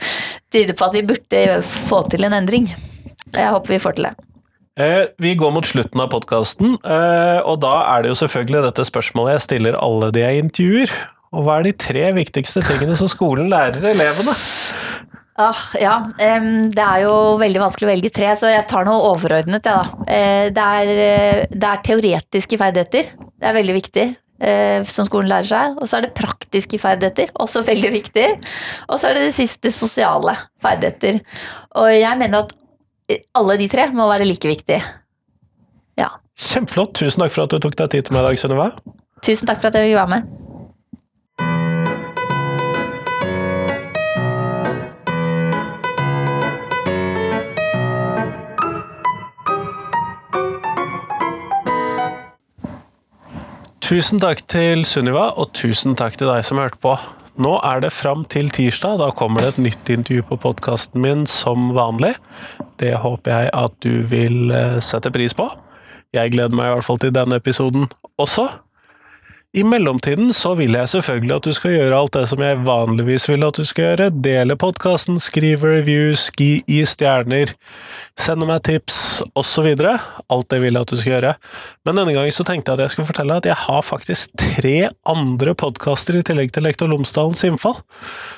tyder 0.52 0.74
på 0.74 0.88
at 0.88 0.96
vi 0.96 1.06
burde 1.06 1.60
få 1.62 2.02
til 2.10 2.26
en 2.26 2.34
endring. 2.40 2.66
Jeg 3.30 3.52
håper 3.54 3.76
vi 3.76 3.78
får 3.78 3.96
til 3.96 4.08
det. 4.08 4.16
Eh, 4.80 5.04
vi 5.18 5.34
går 5.38 5.52
mot 5.54 5.66
slutten 5.66 6.00
av 6.00 6.10
podkasten, 6.12 6.76
eh, 6.82 7.40
og 7.44 7.60
da 7.62 7.72
er 7.92 8.02
det 8.02 8.12
jo 8.12 8.20
selvfølgelig 8.22 8.64
dette 8.68 8.86
spørsmålet 8.88 9.36
jeg 9.36 9.46
stiller 9.46 9.78
alle 9.78 10.10
de 10.14 10.22
jeg 10.22 10.44
intervjuer. 10.44 10.94
Og 11.30 11.44
hva 11.46 11.58
er 11.58 11.68
de 11.68 11.74
tre 11.78 12.06
viktigste 12.16 12.62
tingene 12.66 12.96
som 12.98 13.10
skolen 13.10 13.50
lærer 13.52 13.92
elevene? 13.92 14.34
Ah, 15.40 15.60
ja, 15.80 15.94
det 16.18 16.82
er 16.84 17.04
jo 17.04 17.12
veldig 17.40 17.62
vanskelig 17.62 17.86
å 17.86 17.90
velge 17.94 18.10
tre, 18.12 18.32
så 18.36 18.50
jeg 18.50 18.66
tar 18.68 18.84
noe 18.88 19.12
overordnet. 19.12 19.68
Ja, 19.70 19.80
eh, 20.04 20.48
det, 20.52 20.64
er, 20.64 20.90
eh, 20.90 21.38
det, 21.52 21.68
er, 21.68 21.84
teoretiske 21.86 22.58
ferdigheter. 22.60 23.14
Det 23.16 23.48
er 23.48 23.56
veldig 23.56 23.76
viktig. 23.78 24.06
Eh, 24.40 24.86
som 24.88 25.04
skolen 25.08 25.28
lærer 25.28 25.48
seg. 25.48 25.80
Og 25.80 25.88
så 25.88 25.98
er 25.98 26.06
det 26.06 26.14
praktiske 26.16 26.80
ferdigheter, 26.80 27.32
også 27.40 27.64
veldig 27.66 27.92
viktig. 27.96 28.26
Og 28.88 29.00
så 29.00 29.10
er 29.10 29.18
det 29.18 29.28
det 29.28 29.36
siste, 29.36 29.72
sosiale 29.74 30.36
ferdigheter. 30.64 31.22
Og 31.80 31.90
jeg 31.94 32.20
mener 32.20 32.44
at 32.44 32.54
alle 33.36 33.58
de 33.60 33.68
tre 33.70 33.88
må 33.94 34.08
være 34.10 34.28
like 34.28 34.48
viktige. 34.48 34.82
Ja. 36.00 36.12
Kjempeflott. 36.36 36.96
Tusen 37.00 37.24
takk 37.24 37.36
for 37.36 37.46
at 37.46 37.56
du 37.56 37.60
tok 37.64 37.80
deg 37.80 37.96
tid 37.96 38.08
til 38.08 38.16
meg 38.16 38.24
i 38.24 38.30
dag, 38.30 38.44
Sunniva. 38.44 38.70
Tusen 39.24 39.48
takk 39.48 39.60
for 39.60 39.72
at 39.72 39.80
jeg 39.80 39.90
fikk 39.90 40.00
være 40.02 40.16
med. 40.18 40.49
Tusen 53.90 54.20
takk 54.22 54.44
til 54.46 54.84
Sunniva, 54.86 55.32
og 55.34 55.48
tusen 55.58 55.96
takk 55.98 56.14
til 56.14 56.28
deg 56.30 56.44
som 56.46 56.60
hørte 56.62 56.78
på. 56.78 56.92
Nå 57.42 57.56
er 57.66 57.80
det 57.82 57.88
fram 57.90 58.20
til 58.22 58.46
tirsdag. 58.54 59.00
Da 59.00 59.08
kommer 59.18 59.42
det 59.42 59.56
et 59.56 59.64
nytt 59.64 59.90
intervju 59.90 60.28
på 60.28 60.36
podkasten 60.44 61.02
min 61.02 61.24
som 61.26 61.72
vanlig. 61.74 62.12
Det 62.78 62.92
håper 63.02 63.34
jeg 63.34 63.50
at 63.50 63.74
du 63.82 64.06
vil 64.12 64.54
eh, 64.54 64.76
sette 64.78 65.10
pris 65.10 65.34
på. 65.34 65.48
Jeg 66.14 66.30
gleder 66.36 66.54
meg 66.54 66.70
i 66.70 66.76
hvert 66.76 66.86
fall 66.86 67.02
til 67.02 67.10
denne 67.16 67.40
episoden 67.42 67.88
også. 68.14 68.46
I 69.50 69.64
mellomtiden 69.66 70.28
så 70.30 70.52
vil 70.54 70.76
jeg 70.78 70.86
selvfølgelig 70.92 71.32
at 71.34 71.46
du 71.48 71.54
skal 71.56 71.72
gjøre 71.74 71.96
alt 71.98 72.14
det 72.14 72.20
som 72.30 72.42
jeg 72.44 72.58
vanligvis 72.62 73.24
vil 73.32 73.42
at 73.42 73.56
du 73.58 73.64
skal 73.66 73.88
gjøre. 73.88 74.06
Dele 74.22 74.54
podkasten, 74.54 75.18
skrive 75.18 75.72
reviews, 75.72 76.28
gi, 76.38 76.60
i 76.70 76.84
stjerner, 76.86 77.50
sende 78.14 78.46
meg 78.46 78.62
tips 78.68 79.00
osv. 79.34 79.66
Alt 79.74 80.48
det 80.54 80.60
vil 80.62 80.78
jeg 80.78 80.86
at 80.86 80.94
du 80.94 81.00
skal 81.00 81.14
gjøre. 81.16 81.34
Men 81.82 81.98
denne 81.98 82.14
gangen 82.14 82.36
så 82.38 82.46
tenkte 82.46 82.70
jeg 82.70 82.78
at 82.78 82.84
jeg 82.84 82.94
skulle 82.94 83.10
fortelle 83.10 83.40
at 83.42 83.50
jeg 83.50 83.58
har 83.64 83.82
faktisk 83.88 84.38
tre 84.38 84.76
andre 85.16 85.56
podkaster 85.58 86.20
i 86.20 86.22
tillegg 86.30 86.54
til 86.54 86.68
Lektor 86.68 86.94
Lomsdalens 86.94 87.42
innfall. 87.50 87.82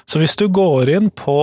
Så 0.08 0.16
hvis 0.22 0.38
du 0.40 0.46
går 0.48 0.96
inn 0.96 1.12
på 1.12 1.38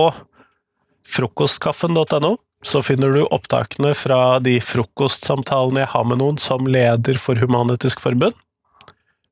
frokostkaffen.no, 1.14 2.34
så 2.66 2.82
finner 2.82 3.14
du 3.14 3.22
opptakene 3.30 3.94
fra 3.94 4.40
de 4.42 4.58
frokostsamtalene 4.58 5.86
jeg 5.86 5.94
har 5.94 6.10
med 6.10 6.24
noen 6.26 6.42
som 6.42 6.66
leder 6.66 7.22
for 7.22 7.38
Human-Etisk 7.38 8.02
Forbund. 8.02 8.34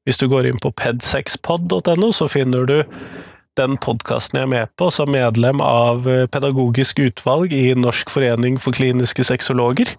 Hvis 0.09 0.17
du 0.17 0.25
går 0.33 0.47
inn 0.49 0.57
på 0.57 0.71
pedsexpod.no, 0.73 2.07
så 2.17 2.31
finner 2.33 2.63
du 2.65 2.79
den 3.61 3.75
podkasten 3.77 4.39
jeg 4.39 4.47
er 4.47 4.53
med 4.55 4.71
på 4.81 4.87
som 4.95 5.11
medlem 5.13 5.61
av 5.61 6.07
eh, 6.09 6.25
pedagogisk 6.33 7.03
utvalg 7.05 7.53
i 7.53 7.75
Norsk 7.77 8.09
forening 8.15 8.57
for 8.63 8.73
kliniske 8.73 9.27
sexologer. 9.29 9.93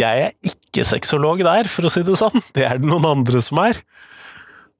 Jeg 0.00 0.22
er 0.30 0.32
ikke 0.48 0.86
sexolog 0.88 1.42
der, 1.44 1.68
for 1.68 1.84
å 1.84 1.92
si 1.92 2.00
det 2.06 2.16
sånn, 2.16 2.40
det 2.56 2.64
er 2.64 2.80
det 2.80 2.88
noen 2.88 3.04
andre 3.10 3.42
som 3.44 3.60
er. 3.60 3.82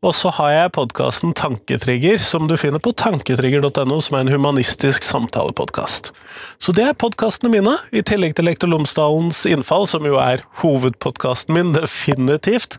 Og 0.04 0.12
så 0.14 0.30
har 0.36 0.50
jeg 0.52 0.72
podkasten 0.76 1.32
Tanketrigger, 1.34 2.18
som 2.20 2.50
du 2.50 2.54
finner 2.60 2.82
på 2.84 2.92
tanketrigger.no, 2.92 3.96
som 4.04 4.18
er 4.18 4.26
en 4.26 4.32
humanistisk 4.34 5.06
samtalepodkast. 5.06 6.12
Så 6.60 6.74
det 6.76 6.84
er 6.84 6.98
podkastene 7.00 7.50
mine, 7.54 7.78
i 7.96 8.04
tillegg 8.04 8.36
til 8.36 8.46
Lektor 8.46 8.70
Lomsdalens 8.70 9.46
innfall, 9.48 9.88
som 9.88 10.04
jo 10.06 10.20
er 10.20 10.44
hovedpodkasten 10.60 11.56
min, 11.56 11.72
definitivt 11.74 12.78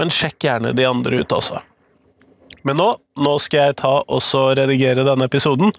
men 0.00 0.12
sjekk 0.12 0.38
gjerne 0.44 0.74
de 0.76 0.86
andre 0.88 1.22
ut 1.22 1.36
også. 1.36 1.60
Men 2.66 2.80
nå, 2.80 2.88
nå 3.22 3.36
skal 3.42 3.68
jeg 3.68 3.78
ta 3.82 3.94
og 4.02 4.56
redigere 4.58 5.06
denne 5.06 5.28
episoden, 5.30 5.72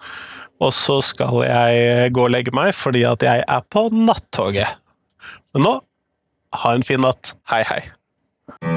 og 0.57 0.73
så 0.73 0.99
skal 1.05 1.43
jeg 1.45 2.13
gå 2.15 2.25
og 2.25 2.33
legge 2.33 2.53
meg 2.55 2.73
fordi 2.77 3.03
at 3.05 3.25
jeg 3.25 3.43
er 3.45 3.67
på 3.69 3.87
nattoget. 3.93 4.79
Men 5.53 5.67
nå, 5.67 5.75
ha 6.63 6.73
en 6.73 6.87
fin 6.87 7.03
natt. 7.03 7.35
Hei, 7.51 7.63
hei. 7.67 8.76